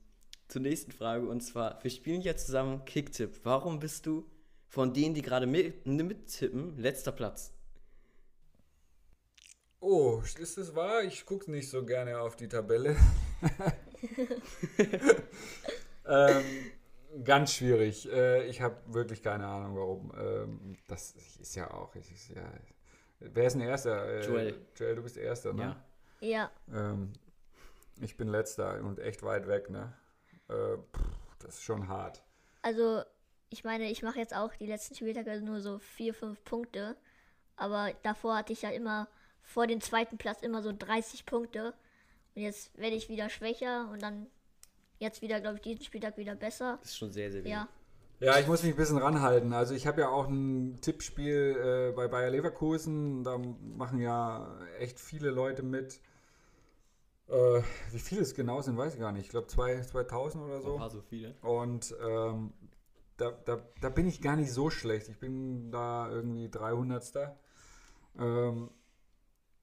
zur 0.49 0.63
nächsten 0.63 0.91
Frage 0.91 1.29
und 1.29 1.39
zwar, 1.39 1.81
wir 1.81 1.89
spielen 1.89 2.19
jetzt 2.19 2.47
zusammen 2.47 2.83
Kicktipp. 2.83 3.39
Warum 3.43 3.79
bist 3.79 4.05
du 4.05 4.29
von 4.67 4.93
denen, 4.93 5.15
die 5.15 5.21
gerade 5.21 5.47
mit, 5.47 5.87
mittippen, 5.87 6.77
letzter 6.77 7.13
Platz? 7.13 7.53
Oh, 9.79 10.21
ist 10.37 10.57
das 10.57 10.75
wahr? 10.75 11.03
Ich 11.03 11.25
gucke 11.25 11.49
nicht 11.49 11.69
so 11.69 11.85
gerne 11.85 12.19
auf 12.19 12.35
die 12.35 12.49
Tabelle. 12.49 12.97
ähm, 16.05 16.43
ganz 17.23 17.53
schwierig. 17.53 18.11
Äh, 18.11 18.45
ich 18.47 18.61
habe 18.61 18.75
wirklich 18.87 19.21
keine 19.21 19.45
Ahnung, 19.47 19.75
warum. 19.75 20.11
Ähm, 20.17 20.77
das 20.87 21.15
ist 21.39 21.55
ja 21.55 21.71
auch. 21.71 21.95
Ist 21.95 22.29
ja, 22.29 22.43
wer 23.19 23.47
ist 23.47 23.53
denn 23.53 23.61
Erster? 23.61 24.05
Äh, 24.05 24.25
Joel. 24.25 24.65
Joel, 24.75 24.95
du 24.95 25.03
bist 25.03 25.17
Erster, 25.17 25.53
ne? 25.53 25.63
Ja. 25.63 25.85
Ja. 26.21 26.51
Ähm, 26.71 27.13
ich 27.99 28.15
bin 28.17 28.27
Letzter 28.27 28.79
und 28.83 28.99
echt 28.99 29.23
weit 29.23 29.47
weg, 29.47 29.69
ne? 29.69 29.93
Äh, 30.47 30.77
pff, 30.77 31.01
das 31.39 31.55
ist 31.55 31.63
schon 31.63 31.87
hart. 31.87 32.23
Also, 32.61 33.03
ich 33.49 33.63
meine, 33.63 33.89
ich 33.89 34.03
mache 34.03 34.19
jetzt 34.19 34.35
auch 34.35 34.55
die 34.55 34.67
letzten 34.67 34.95
Spieltage 34.95 35.41
nur 35.41 35.61
so 35.61 35.79
vier, 35.79 36.13
fünf 36.13 36.43
Punkte. 36.43 36.95
Aber 37.55 37.91
davor 38.03 38.37
hatte 38.37 38.53
ich 38.53 38.61
ja 38.61 38.69
immer 38.69 39.07
vor 39.41 39.67
dem 39.67 39.81
zweiten 39.81 40.17
Platz 40.17 40.41
immer 40.41 40.61
so 40.61 40.71
30 40.71 41.25
Punkte. 41.25 41.73
Und 42.35 42.41
jetzt 42.41 42.77
werde 42.77 42.95
ich 42.95 43.09
wieder 43.09 43.29
schwächer 43.29 43.89
und 43.91 44.01
dann 44.01 44.27
jetzt 45.01 45.21
wieder, 45.21 45.41
glaube 45.41 45.57
ich, 45.57 45.61
diesen 45.61 45.83
Spieltag 45.83 46.17
wieder 46.17 46.35
besser. 46.35 46.77
Das 46.81 46.91
ist 46.91 46.97
schon 46.97 47.11
sehr, 47.11 47.31
sehr 47.31 47.43
wenig. 47.43 47.53
Ja. 47.53 47.67
Ja, 48.21 48.37
ich 48.37 48.45
muss 48.45 48.61
mich 48.61 48.73
ein 48.73 48.77
bisschen 48.77 48.99
ranhalten. 48.99 49.51
Also 49.51 49.73
ich 49.73 49.87
habe 49.87 50.01
ja 50.01 50.09
auch 50.09 50.27
ein 50.27 50.79
Tippspiel 50.79 51.89
äh, 51.89 51.95
bei 51.95 52.07
Bayer 52.07 52.29
Leverkusen. 52.29 53.23
Da 53.23 53.39
machen 53.39 53.99
ja 53.99 54.59
echt 54.77 54.99
viele 54.99 55.31
Leute 55.31 55.63
mit. 55.63 55.99
Äh, 57.27 57.61
wie 57.91 57.99
viele 57.99 58.21
es 58.21 58.35
genau 58.35 58.61
sind, 58.61 58.77
weiß 58.77 58.93
ich 58.93 58.99
gar 58.99 59.11
nicht. 59.11 59.23
Ich 59.23 59.29
glaube 59.29 59.47
2000 59.47 60.43
oder 60.43 60.57
Ein 60.57 60.61
so. 60.61 60.77
paar 60.77 60.91
so 60.91 61.01
viele. 61.01 61.33
Und 61.41 61.95
ähm, 62.07 62.53
da, 63.17 63.31
da, 63.31 63.63
da 63.81 63.89
bin 63.89 64.05
ich 64.05 64.21
gar 64.21 64.35
nicht 64.35 64.51
so 64.51 64.69
schlecht. 64.69 65.09
Ich 65.09 65.17
bin 65.17 65.71
da 65.71 66.07
irgendwie 66.07 66.47
300. 66.47 67.35
Ähm, 68.19 68.69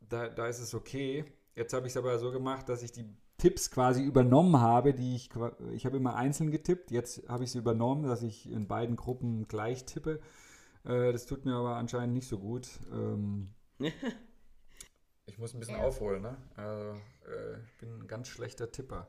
da, 0.01 0.29
da 0.31 0.49
ist 0.49 0.59
es 0.59 0.75
okay. 0.75 1.25
Jetzt 1.55 1.75
habe 1.75 1.87
ich 1.87 1.93
es 1.93 1.97
aber 1.97 2.19
so 2.19 2.33
gemacht, 2.33 2.69
dass 2.69 2.83
ich 2.83 2.91
die 2.91 3.05
Tipps 3.39 3.71
quasi 3.71 4.03
übernommen 4.03 4.61
habe, 4.61 4.93
die 4.93 5.15
ich, 5.15 5.31
ich 5.73 5.87
habe 5.87 5.97
immer 5.97 6.17
einzeln 6.17 6.51
getippt. 6.51 6.91
Jetzt 6.91 7.29
habe 7.29 7.45
ich 7.45 7.53
sie 7.53 7.59
übernommen, 7.59 8.03
dass 8.05 8.23
ich 8.23 8.51
in 8.51 8.67
beiden 8.69 8.97
Gruppen 8.97 9.47
gleich 9.49 9.85
tippe. 9.85 10.21
Äh, 10.85 11.13
das 11.13 11.27
tut 11.27 11.45
mir 11.45 11.55
aber 11.55 11.77
anscheinend 11.77 12.15
nicht 12.15 12.29
so 12.29 12.39
gut. 12.39 12.69
Ähm, 12.93 13.55
ich 15.27 15.39
muss 15.39 15.55
ein 15.55 15.61
bisschen 15.61 15.77
Ja. 15.77 15.85
aufholen, 15.85 16.23
ne? 16.23 16.37
Also, 16.57 16.91
äh, 17.31 17.61
ich 17.65 17.79
bin 17.79 18.01
ein 18.01 18.07
ganz 18.09 18.29
schlechter 18.29 18.71
Tipper. 18.71 19.09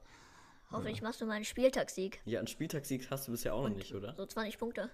Hoffentlich 0.72 1.02
machst 1.02 1.20
du 1.20 1.26
mal 1.26 1.34
einen 1.34 1.46
Spieltagssieg. 1.46 2.22
Ja, 2.26 2.38
einen 2.38 2.48
Spieltagssieg 2.48 3.10
hast 3.10 3.28
du 3.28 3.32
bisher 3.32 3.56
auch 3.56 3.64
noch 3.68 3.76
nicht, 3.76 3.96
oder? 3.96 4.14
So 4.16 4.26
20 4.28 4.60
Punkte. 4.60 4.92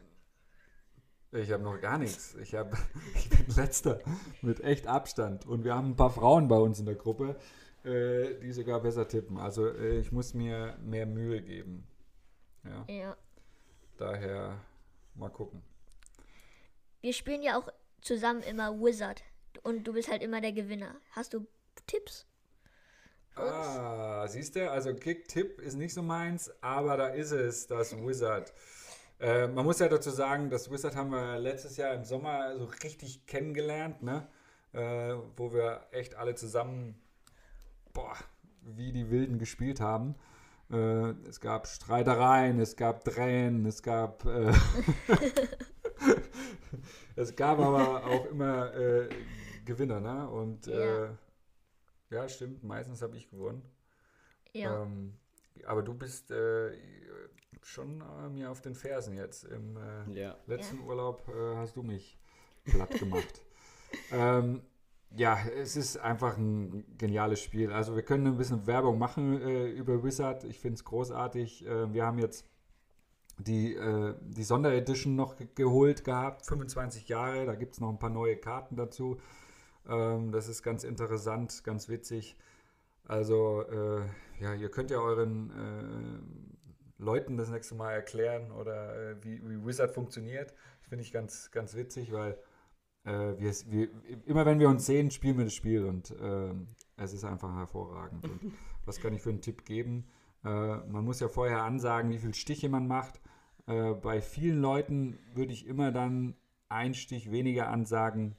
Ich 1.34 1.52
habe 1.52 1.64
noch 1.64 1.82
gar 1.82 1.98
nichts. 1.98 2.36
Ich, 2.36 2.56
hab, 2.56 2.78
ich 3.16 3.30
bin 3.30 3.54
letzter 3.56 4.00
mit 4.42 4.62
echt 4.62 4.88
Abstand. 4.88 5.46
Und 5.46 5.66
wir 5.66 5.76
haben 5.76 5.90
ein 5.90 5.96
paar 5.98 6.12
Frauen 6.12 6.48
bei 6.48 6.56
uns 6.56 6.80
in 6.80 6.86
der 6.86 6.96
Gruppe, 6.96 7.36
äh, 7.86 8.40
die 8.40 8.52
sogar 8.52 8.82
besser 8.82 9.08
tippen. 9.08 9.38
Also 9.38 9.68
äh, 9.68 10.00
ich 10.00 10.12
muss 10.12 10.34
mir 10.34 10.78
mehr 10.82 11.06
Mühe 11.06 11.42
geben. 11.42 11.88
Ja, 12.64 12.86
Ja. 12.94 13.18
daher 13.98 14.60
mal 15.16 15.30
gucken. 15.30 15.62
Wir 17.02 17.14
spielen 17.14 17.44
ja 17.44 17.58
auch 17.58 17.70
zusammen 18.02 18.42
immer 18.42 18.74
Wizard. 18.80 19.24
Und 19.64 19.86
du 19.86 19.94
bist 19.94 20.10
halt 20.12 20.22
immer 20.22 20.42
der 20.42 20.52
Gewinner. 20.52 20.96
Hast 21.12 21.34
du 21.34 21.46
Tipps? 21.88 22.26
Ah, 23.36 24.26
siehst 24.28 24.56
du, 24.56 24.70
also 24.72 24.94
Kick-Tipp 24.94 25.60
ist 25.60 25.76
nicht 25.76 25.94
so 25.94 26.02
meins, 26.02 26.50
aber 26.62 26.96
da 26.98 27.08
ist 27.10 27.32
es, 27.32 27.68
das 27.68 27.96
Wizard. 27.98 28.54
Äh, 29.20 29.48
man 29.48 29.66
muss 29.66 29.80
ja 29.80 29.90
dazu 29.90 30.10
sagen, 30.10 30.50
das 30.50 30.72
Wizard 30.72 30.96
haben 30.96 31.10
wir 31.12 31.38
letztes 31.40 31.76
Jahr 31.78 31.94
im 31.94 32.06
Sommer 32.06 32.58
so 32.58 32.66
richtig 32.84 33.26
kennengelernt, 33.28 34.04
ne? 34.04 34.28
Äh, 34.74 35.16
wo 35.38 35.54
wir 35.54 35.86
echt 35.92 36.16
alle 36.16 36.36
zusammen, 36.36 36.96
boah, 37.96 38.16
wie 38.62 38.92
die 38.92 39.10
Wilden 39.10 39.40
gespielt 39.40 39.80
haben. 39.80 40.16
Äh, 40.70 41.12
es 41.28 41.40
gab 41.40 41.68
Streitereien, 41.68 42.60
es 42.60 42.76
gab 42.76 43.04
Tränen, 43.04 43.66
es 43.66 43.82
gab, 43.82 44.26
äh, 44.26 44.54
es 47.16 47.36
gab 47.36 47.60
aber 47.60 48.06
auch 48.06 48.26
immer 48.28 48.74
äh, 48.76 49.10
Gewinner, 49.66 50.00
ne? 50.00 50.30
Und 50.30 50.68
Ja. 50.68 51.06
äh, 51.06 51.10
ja, 52.12 52.30
stimmt. 52.30 52.64
Meistens 52.64 53.02
habe 53.02 53.18
ich 53.18 53.30
gewonnen. 53.30 53.64
Ja. 54.54 54.84
Ähm, 54.84 55.18
aber 55.66 55.84
du 55.84 55.94
bist 55.94 56.32
äh, 56.32 56.72
schon 57.62 58.02
äh, 58.02 58.30
mir 58.30 58.52
auf 58.52 58.62
den 58.62 58.76
Fersen 58.76 59.16
jetzt. 59.16 59.44
Im 59.46 59.78
äh, 59.78 60.20
Ja. 60.20 60.36
letzten 60.48 60.80
Urlaub 60.82 61.28
äh, 61.30 61.56
hast 61.56 61.76
du 61.76 61.84
mich 61.84 62.18
platt 62.66 62.98
gemacht. 63.00 63.42
ähm, 64.12 64.62
ja, 65.16 65.40
es 65.62 65.76
ist 65.76 65.98
einfach 65.98 66.38
ein 66.38 66.86
geniales 66.98 67.42
Spiel. 67.42 67.72
Also 67.72 67.96
wir 67.96 68.04
können 68.04 68.28
ein 68.28 68.38
bisschen 68.38 68.68
Werbung 68.68 68.98
machen 68.98 69.42
äh, 69.42 69.68
über 69.70 70.04
Wizard. 70.04 70.44
Ich 70.44 70.60
finde 70.60 70.76
es 70.76 70.84
großartig. 70.84 71.66
Äh, 71.66 71.94
wir 71.94 72.06
haben 72.06 72.20
jetzt 72.20 72.46
die, 73.38 73.76
äh, 73.76 74.16
die 74.22 74.44
Sonderedition 74.44 75.16
noch 75.16 75.38
ge 75.38 75.48
geholt 75.56 76.04
gehabt. 76.04 76.46
25 76.46 77.08
Jahre. 77.08 77.46
Da 77.46 77.56
gibt 77.56 77.74
es 77.74 77.80
noch 77.80 77.90
ein 77.90 78.00
paar 78.00 78.10
neue 78.10 78.38
Karten 78.38 78.76
dazu. 78.76 79.18
Ähm, 79.88 80.32
das 80.32 80.48
ist 80.48 80.64
ganz 80.64 80.84
interessant, 80.84 81.64
ganz 81.64 81.90
witzig. 81.90 82.38
Also, 83.06 83.64
äh, 83.64 84.06
ja, 84.42 84.54
ihr 84.56 84.70
könnt 84.70 84.92
ja 84.92 84.98
euren 84.98 85.52
äh, 85.52 87.04
Leuten 87.04 87.38
das 87.38 87.50
nächste 87.50 87.76
Mal 87.76 87.94
erklären 87.94 88.52
oder 88.52 89.12
äh, 89.12 89.24
wie, 89.24 89.42
wie 89.48 89.66
Wizard 89.66 89.92
funktioniert. 89.92 90.54
Das 90.80 90.90
finde 90.90 91.04
ich 91.04 91.12
ganz, 91.12 91.52
ganz 91.52 91.76
witzig, 91.76 92.12
weil 92.12 92.38
äh, 93.06 93.38
wir, 93.40 93.54
wir, 93.68 93.88
immer 94.26 94.46
wenn 94.46 94.60
wir 94.60 94.70
uns 94.70 94.86
sehen, 94.86 95.12
spielen 95.12 95.38
wir 95.38 95.46
das 95.46 95.54
Spiel 95.54 95.86
und 95.86 96.14
ähm, 96.22 96.68
es 96.98 97.14
ist 97.14 97.24
einfach 97.24 97.54
hervorragend. 97.56 98.26
Und 98.26 98.54
was 98.86 99.00
kann 99.00 99.14
ich 99.14 99.22
für 99.22 99.30
einen 99.30 99.42
Tipp 99.42 99.66
geben? 99.66 100.06
Äh, 100.44 100.48
man 100.48 101.06
muss 101.06 101.20
ja 101.20 101.28
vorher 101.28 101.64
ansagen, 101.64 102.12
wie 102.12 102.20
viele 102.20 102.34
Stiche 102.34 102.70
man 102.70 102.88
macht. 102.88 103.20
Äh, 103.68 103.94
bei 103.94 104.22
vielen 104.22 104.60
Leuten 104.62 105.18
würde 105.34 105.54
ich 105.54 105.66
immer 105.66 105.92
dann 105.92 106.36
ein 106.70 106.94
Stich 106.94 107.32
weniger 107.32 107.70
ansagen. 107.70 108.36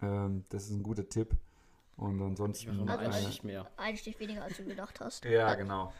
Ähm, 0.00 0.44
das 0.48 0.64
ist 0.64 0.70
ein 0.72 0.82
guter 0.82 1.08
Tipp. 1.08 1.36
Und 1.96 2.20
ansonsten. 2.20 2.70
Also 2.70 2.82
einen 2.98 3.12
ein- 3.12 3.22
Stich 3.22 3.44
mehr. 3.44 3.70
Ein 3.76 3.96
Stich 3.96 4.18
weniger, 4.18 4.42
als 4.42 4.56
du 4.56 4.64
gedacht 4.64 5.00
hast. 5.00 5.24
Ja, 5.24 5.54
genau. 5.54 5.92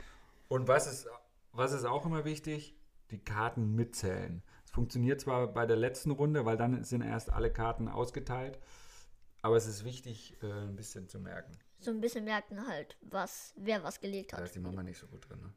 Und 0.48 0.66
was 0.68 0.86
ist, 0.90 1.07
was 1.52 1.72
ist 1.72 1.84
auch 1.84 2.05
immer 2.05 2.24
wichtig? 2.24 2.74
Die 3.11 3.18
Karten 3.18 3.74
mitzählen. 3.74 4.42
Funktioniert 4.75 5.20
zwar 5.20 5.47
bei 5.47 5.66
der 5.66 5.77
letzten 5.77 6.11
Runde, 6.11 6.45
weil 6.45 6.57
dann 6.57 6.83
sind 6.83 7.03
erst 7.03 7.31
alle 7.31 7.53
Karten 7.53 7.87
ausgeteilt, 7.87 8.59
aber 9.41 9.57
es 9.57 9.66
ist 9.66 9.85
wichtig, 9.85 10.37
äh, 10.43 10.47
ein 10.51 10.75
bisschen 10.75 11.09
zu 11.09 11.20
merken. 11.20 11.57
So 11.79 11.93
ein 11.93 12.01
bisschen 12.01 12.25
merken 12.25 12.66
halt, 12.66 12.99
was, 13.03 13.55
wer 13.57 13.85
was 13.85 14.01
gelegt 14.01 14.33
Da 14.33 14.39
hat. 14.39 14.47
ist 14.47 14.57
die 14.57 14.59
Mama 14.59 14.83
nicht 14.83 14.99
so 14.99 15.07
gut 15.07 15.29
drin. 15.29 15.41
Ne? 15.41 15.55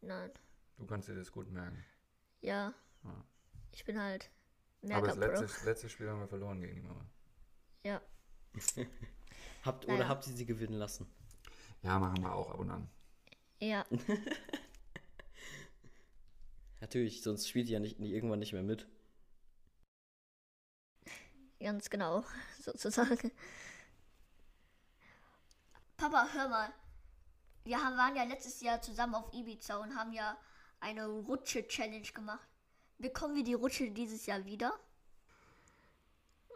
Nein. 0.00 0.30
Du 0.78 0.86
kannst 0.86 1.08
dir 1.10 1.14
das 1.14 1.30
gut 1.30 1.50
merken. 1.50 1.84
Ja. 2.40 2.72
Ja. 3.04 3.24
Ich 3.72 3.84
bin 3.84 4.00
halt 4.00 4.30
aber 4.90 5.08
das 5.08 5.16
Merker 5.18 5.40
letzte, 5.42 5.64
letzte 5.66 5.88
Spiel 5.90 6.08
haben 6.08 6.20
wir 6.20 6.28
verloren 6.28 6.58
gegen 6.62 6.76
die 6.76 6.80
Mama. 6.88 7.04
Ja. 7.84 8.00
Habt, 9.62 9.86
Naja. 9.86 9.98
Oder 9.98 10.08
habt 10.08 10.26
ihr 10.26 10.32
sie 10.32 10.46
gewinnen 10.46 10.78
lassen? 10.78 11.06
Ja, 11.82 11.98
machen 11.98 12.22
wir 12.22 12.32
auch 12.34 12.50
ab 12.50 12.60
und 12.60 12.70
an. 12.70 12.88
Ja. 13.60 13.84
Natürlich, 16.80 17.22
sonst 17.22 17.48
spielt 17.48 17.68
ihr 17.68 17.74
ja 17.74 17.80
nicht, 17.80 17.98
irgendwann 17.98 18.38
nicht 18.38 18.52
mehr 18.52 18.62
mit. 18.62 18.86
Ganz 21.60 21.88
genau, 21.88 22.24
sozusagen. 22.60 23.32
Papa, 25.96 26.28
hör 26.34 26.48
mal. 26.48 26.68
Wir 27.64 27.82
haben, 27.82 27.96
waren 27.96 28.14
ja 28.14 28.24
letztes 28.24 28.60
Jahr 28.60 28.82
zusammen 28.82 29.14
auf 29.14 29.32
Ibiza 29.32 29.78
und 29.78 29.96
haben 29.96 30.12
ja 30.12 30.36
eine 30.80 31.06
Rutsche-Challenge 31.06 32.08
gemacht. 32.12 32.46
Bekommen 32.98 33.36
wir 33.36 33.44
die 33.44 33.54
Rutsche 33.54 33.90
dieses 33.90 34.26
Jahr 34.26 34.44
wieder? 34.44 34.74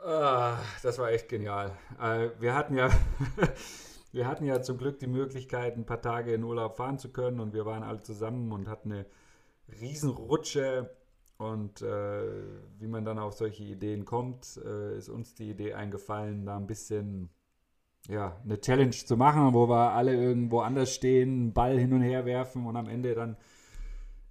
Ah, 0.04 0.58
das 0.82 0.98
war 0.98 1.10
echt 1.10 1.28
genial. 1.28 1.76
Äh, 2.00 2.30
wir 2.38 2.54
hatten 2.54 2.76
ja, 2.76 2.90
wir 4.12 4.26
hatten 4.26 4.44
ja 4.44 4.62
zum 4.62 4.78
Glück 4.78 4.98
die 4.98 5.06
Möglichkeit, 5.06 5.76
ein 5.76 5.86
paar 5.86 6.02
Tage 6.02 6.34
in 6.34 6.44
Urlaub 6.44 6.76
fahren 6.76 6.98
zu 6.98 7.10
können 7.10 7.40
und 7.40 7.54
wir 7.54 7.64
waren 7.64 7.82
alle 7.82 8.00
zusammen 8.00 8.52
und 8.52 8.68
hatten 8.68 8.92
eine 8.92 9.06
Riesenrutsche. 9.80 10.90
Und 11.38 11.82
äh, 11.82 12.42
wie 12.78 12.88
man 12.88 13.04
dann 13.04 13.18
auf 13.18 13.34
solche 13.34 13.62
Ideen 13.62 14.04
kommt, 14.04 14.60
äh, 14.64 14.96
ist 14.98 15.08
uns 15.08 15.34
die 15.34 15.50
Idee 15.50 15.74
eingefallen, 15.74 16.46
da 16.46 16.56
ein 16.56 16.66
bisschen 16.66 17.30
ja, 18.08 18.36
eine 18.44 18.60
Challenge 18.60 18.90
zu 18.90 19.16
machen, 19.16 19.54
wo 19.54 19.68
wir 19.68 19.92
alle 19.92 20.14
irgendwo 20.14 20.60
anders 20.60 20.92
stehen, 20.92 21.28
einen 21.28 21.52
Ball 21.52 21.78
hin 21.78 21.92
und 21.92 22.00
her 22.00 22.24
werfen 22.24 22.66
und 22.66 22.76
am 22.76 22.88
Ende 22.88 23.14
dann 23.14 23.36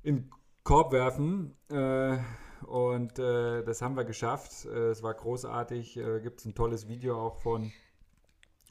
in 0.04 0.16
den 0.16 0.32
Korb 0.64 0.92
werfen. 0.92 1.56
Äh, 1.70 2.18
und 2.66 3.20
äh, 3.20 3.64
das 3.64 3.82
haben 3.82 3.96
wir 3.96 4.04
geschafft. 4.04 4.66
Äh, 4.66 4.90
es 4.90 5.02
war 5.02 5.14
großartig. 5.14 5.98
Äh, 5.98 6.20
Gibt 6.22 6.40
es 6.40 6.46
ein 6.46 6.56
tolles 6.56 6.90
Video 6.90 7.22
auch 7.22 7.38
von. 7.38 7.72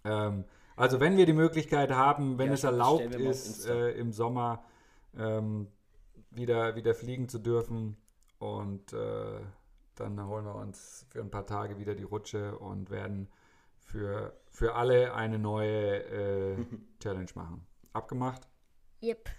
Ähm, 0.05 0.45
also 0.77 1.01
wenn 1.01 1.17
wir 1.17 1.25
die 1.25 1.33
Möglichkeit 1.33 1.91
haben, 1.91 2.37
wenn 2.37 2.49
Ja, 2.49 2.55
es 2.55 2.65
erlaubt 2.65 3.15
ist, 3.15 3.67
im 3.67 4.13
Sommer 4.13 4.63
ähm, 5.17 5.69
wieder, 6.37 6.77
wieder 6.77 6.95
fliegen 6.95 7.29
zu 7.29 7.39
dürfen. 7.39 7.97
Und 8.39 8.93
äh, 8.93 9.41
dann 9.95 10.27
holen 10.27 10.45
wir 10.45 10.55
uns 10.55 11.07
für 11.11 11.21
ein 11.21 11.31
paar 11.31 11.47
Tage 11.47 11.79
wieder 11.79 11.95
die 11.95 12.03
Rutsche 12.05 12.59
und 12.59 12.91
werden 12.91 13.29
für, 13.79 14.39
für 14.51 14.75
alle 14.75 15.15
eine 15.15 15.39
neue 15.39 16.03
äh, 16.05 16.57
Challenge 17.01 17.31
machen. 17.35 17.67
Abgemacht? 17.93 18.47
Yep. 19.03 19.31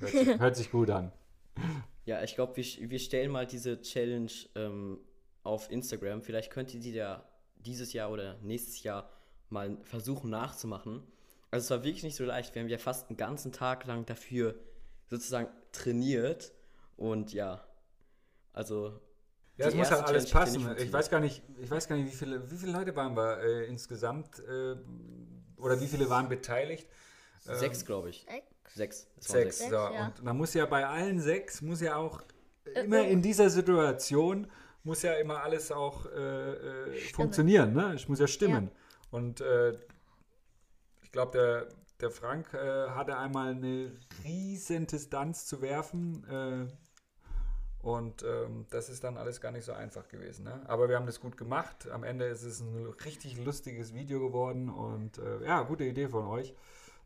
Hört 0.00 0.12
sich, 0.12 0.40
hört 0.40 0.56
sich 0.56 0.70
gut 0.70 0.90
an. 0.90 1.12
Ja, 2.06 2.24
ich 2.24 2.34
glaube, 2.34 2.56
wir, 2.56 2.64
wir 2.90 2.98
stellen 2.98 3.30
mal 3.30 3.46
diese 3.46 3.82
Challenge 3.82 4.32
ähm, 4.56 4.98
auf 5.44 5.70
Instagram. 5.70 6.22
Vielleicht 6.22 6.50
könnt 6.50 6.74
ihr 6.74 6.80
die 6.80 6.92
ja 6.92 7.24
dieses 7.56 7.92
Jahr 7.92 8.10
oder 8.10 8.38
nächstes 8.40 8.82
Jahr 8.82 9.10
mal 9.48 9.76
versuchen 9.82 10.30
nachzumachen. 10.30 11.02
Also 11.50 11.64
es 11.64 11.70
war 11.70 11.84
wirklich 11.84 12.02
nicht 12.02 12.16
so 12.16 12.24
leicht. 12.24 12.54
Wir 12.54 12.62
haben 12.62 12.68
ja 12.68 12.78
fast 12.78 13.10
einen 13.10 13.16
ganzen 13.16 13.52
Tag 13.52 13.86
lang 13.86 14.06
dafür 14.06 14.58
sozusagen 15.10 15.48
trainiert. 15.72 16.52
Und 16.96 17.32
ja, 17.32 17.62
also. 18.52 19.00
Ja, 19.56 19.66
es 19.66 19.74
muss 19.74 19.90
halt 19.90 20.04
alles 20.04 20.26
Challenge 20.26 20.58
ja 20.58 20.68
passen. 20.68 20.86
Ich 20.86 20.92
weiß 20.92 21.10
gar 21.10 21.20
nicht, 21.20 21.42
ich 21.58 21.70
weiß 21.70 21.86
gar 21.86 21.96
nicht, 21.96 22.10
wie 22.10 22.16
viele, 22.16 22.50
wie 22.50 22.56
viele 22.56 22.72
Leute 22.72 22.96
waren 22.96 23.14
wir 23.14 23.40
äh, 23.40 23.66
insgesamt 23.66 24.38
äh, 24.38 24.76
oder 25.58 25.78
wie 25.80 25.86
viele 25.86 26.08
waren 26.08 26.30
beteiligt? 26.30 26.88
Sechs, 27.40 27.84
glaube 27.84 28.08
ich. 28.08 28.26
Sechs. 28.26 28.46
Sechs. 28.74 29.06
Sechs. 29.18 29.58
Sechs, 29.58 29.70
so. 29.70 29.76
ja. 29.76 30.06
Und 30.16 30.26
da 30.26 30.32
muss 30.32 30.54
ja 30.54 30.64
bei 30.64 30.86
allen 30.86 31.20
sechs 31.20 31.60
muss 31.60 31.82
ja 31.82 31.96
auch 31.96 32.22
immer 32.74 33.06
in 33.06 33.20
dieser 33.20 33.50
Situation 33.50 34.46
muss 34.82 35.02
ja 35.02 35.14
immer 35.14 35.42
alles 35.42 35.72
auch 35.72 36.06
äh, 36.06 36.52
äh, 36.52 36.98
funktionieren. 37.12 37.74
Ne? 37.74 37.92
Es 37.94 38.08
muss 38.08 38.18
ja 38.18 38.26
stimmen. 38.26 38.70
Und 39.10 39.40
äh, 39.40 39.72
ich 41.02 41.12
glaube, 41.12 41.32
der, 41.32 41.68
der 42.02 42.10
Frank 42.10 42.52
äh, 42.54 42.90
hatte 42.90 43.16
einmal 43.16 43.52
eine 43.52 43.92
riesen 44.24 44.86
Distanz 44.86 45.46
zu 45.46 45.60
werfen. 45.62 46.24
Äh, 46.28 46.72
und 47.82 48.22
ähm, 48.24 48.66
das 48.70 48.90
ist 48.90 49.04
dann 49.04 49.16
alles 49.16 49.40
gar 49.40 49.52
nicht 49.52 49.64
so 49.64 49.72
einfach 49.72 50.08
gewesen. 50.08 50.44
Ne? 50.44 50.62
Aber 50.68 50.88
wir 50.88 50.96
haben 50.96 51.06
das 51.06 51.20
gut 51.20 51.36
gemacht. 51.38 51.88
Am 51.90 52.04
Ende 52.04 52.26
ist 52.26 52.42
es 52.42 52.60
ein 52.60 52.86
richtig 53.06 53.38
lustiges 53.42 53.94
Video 53.94 54.20
geworden. 54.20 54.68
Und 54.68 55.18
äh, 55.18 55.44
ja, 55.44 55.62
gute 55.62 55.84
Idee 55.84 56.08
von 56.08 56.26
euch, 56.26 56.54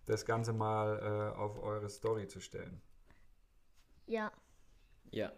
das 0.07 0.25
Ganze 0.25 0.53
mal 0.53 1.33
äh, 1.35 1.39
auf 1.39 1.63
eure 1.63 1.89
Story 1.89 2.27
zu 2.27 2.41
stellen. 2.41 2.81
Ja. 4.07 4.33
Ja. 5.11 5.33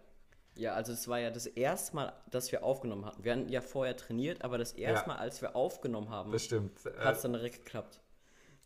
Ja, 0.55 0.73
also 0.73 0.93
es 0.93 1.07
war 1.07 1.19
ja 1.21 1.31
das 1.31 1.47
erste 1.47 1.95
Mal, 1.97 2.13
dass 2.31 2.51
wir 2.51 2.65
aufgenommen 2.65 3.05
hatten. 3.05 3.23
Wir 3.23 3.33
hatten 3.33 3.49
ja 3.51 3.61
vorher 3.61 3.95
trainiert, 3.95 4.43
aber 4.43 4.57
das 4.57 4.73
erste 4.73 5.07
Ja. 5.11 5.15
Mal, 5.15 5.21
als 5.21 5.43
wir 5.43 5.55
aufgenommen 5.55 6.09
haben, 6.09 6.33
hat 6.33 6.41
es 6.41 6.51
Äh, 6.51 7.23
dann 7.23 7.33
direkt 7.35 7.57
geklappt. 7.67 8.01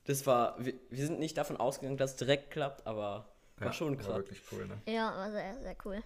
Das 0.04 0.26
war, 0.26 0.56
wir, 0.64 0.74
wir 0.88 1.06
sind 1.06 1.18
nicht 1.18 1.36
davon 1.36 1.56
ausgegangen, 1.56 1.96
dass 1.96 2.12
es 2.12 2.16
direkt 2.16 2.50
klappt, 2.50 2.86
aber 2.86 3.32
war 3.56 3.66
ja, 3.68 3.72
schon 3.72 3.96
war 3.98 4.04
krass. 4.04 4.16
wirklich 4.16 4.42
cool. 4.52 4.66
Ne? 4.66 4.80
Ja, 4.86 5.14
war 5.14 5.30
sehr, 5.30 5.60
sehr 5.60 5.76
cool. 5.84 6.02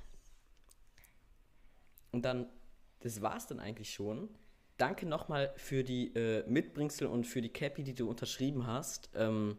Und 2.11 2.24
dann, 2.24 2.49
das 3.01 3.22
war's 3.22 3.47
dann 3.47 3.61
eigentlich 3.61 3.92
schon. 3.92 4.28
Danke 4.76 5.07
nochmal 5.07 5.53
für 5.57 5.84
die 5.84 6.14
äh, 6.14 6.45
Mitbringsel 6.49 7.07
und 7.07 7.24
für 7.24 7.40
die 7.40 7.53
Cappy, 7.53 7.84
die 7.84 7.95
du 7.95 8.09
unterschrieben 8.09 8.66
hast. 8.66 9.11
Ähm, 9.14 9.59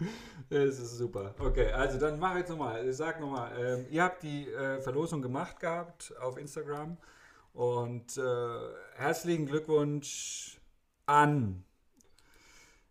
Das 0.48 0.78
ist 0.78 0.96
super. 0.96 1.34
Okay, 1.38 1.70
also 1.72 1.98
dann 1.98 2.18
mach 2.18 2.36
jetzt 2.36 2.50
nochmal. 2.50 2.90
Sag 2.92 3.20
nochmal. 3.20 3.52
Ähm, 3.58 3.86
ihr 3.90 4.02
habt 4.02 4.22
die 4.22 4.48
äh, 4.48 4.80
Verlosung 4.80 5.22
gemacht 5.22 5.60
gehabt 5.60 6.14
auf 6.20 6.38
Instagram. 6.38 6.96
Und 7.52 8.16
äh, 8.16 8.20
herzlichen 8.96 9.46
Glückwunsch 9.46 10.60
an. 11.06 11.64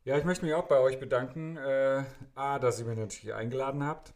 Ja, 0.06 0.18
ich 0.18 0.24
möchte 0.24 0.46
mich 0.46 0.54
auch 0.54 0.68
bei 0.68 0.80
euch 0.80 1.00
bedanken. 1.00 1.58
Äh, 1.58 2.04
A, 2.34 2.58
dass 2.58 2.80
ihr 2.80 2.86
mich 2.86 2.98
natürlich 2.98 3.34
eingeladen 3.34 3.84
habt. 3.84 4.14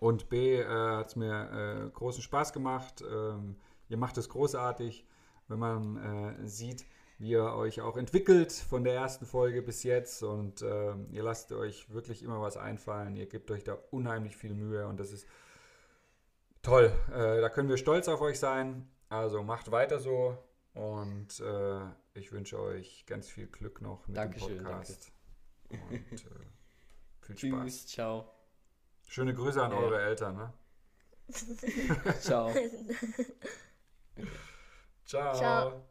Und 0.00 0.28
B, 0.28 0.60
äh, 0.60 0.66
hat 0.66 1.06
es 1.06 1.16
mir 1.16 1.86
äh, 1.86 1.90
großen 1.90 2.22
Spaß 2.22 2.52
gemacht. 2.52 3.02
Ähm, 3.02 3.56
ihr 3.88 3.96
macht 3.96 4.18
es 4.18 4.28
großartig, 4.28 5.06
wenn 5.46 5.58
man 5.58 5.96
äh, 6.42 6.48
sieht, 6.48 6.84
wie 7.18 7.30
ihr 7.30 7.44
euch 7.54 7.80
auch 7.80 7.96
entwickelt 7.96 8.52
von 8.52 8.82
der 8.84 8.94
ersten 8.94 9.24
Folge 9.24 9.62
bis 9.62 9.84
jetzt. 9.84 10.22
Und 10.22 10.62
ähm, 10.62 11.06
ihr 11.12 11.22
lasst 11.22 11.52
euch 11.52 11.92
wirklich 11.92 12.22
immer 12.22 12.40
was 12.40 12.56
einfallen. 12.56 13.16
Ihr 13.16 13.26
gebt 13.26 13.50
euch 13.52 13.64
da 13.64 13.78
unheimlich 13.90 14.36
viel 14.36 14.54
Mühe 14.54 14.86
und 14.88 14.98
das 14.98 15.12
ist 15.12 15.28
toll. 16.62 16.92
Äh, 17.12 17.40
da 17.40 17.48
können 17.48 17.68
wir 17.68 17.76
stolz 17.76 18.08
auf 18.08 18.20
euch 18.20 18.38
sein. 18.40 18.88
Also 19.08 19.42
macht 19.44 19.70
weiter 19.70 20.00
so. 20.00 20.36
Und 20.78 21.40
äh, 21.40 21.80
ich 22.14 22.30
wünsche 22.30 22.56
euch 22.60 23.04
ganz 23.04 23.28
viel 23.28 23.48
Glück 23.48 23.80
noch 23.82 24.06
mit 24.06 24.16
Dankeschön, 24.16 24.58
dem 24.58 24.64
Podcast. 24.64 25.10
Und 25.70 25.80
äh, 25.90 25.98
viel 27.20 27.36
Spaß. 27.36 27.36
tschüss, 27.64 27.86
ciao. 27.88 28.30
Schöne 29.08 29.34
Grüße 29.34 29.60
an 29.60 29.72
Ja. 29.72 29.76
eure 29.76 30.00
Eltern. 30.00 30.36
Ne? 30.36 30.52
Ciao. 32.20 32.52
Ciao. 35.04 35.34
Ciao. 35.34 35.82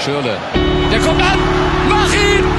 Schürle. 0.00 0.36
Der 0.90 1.00
kommt 1.00 1.22
an! 1.22 2.55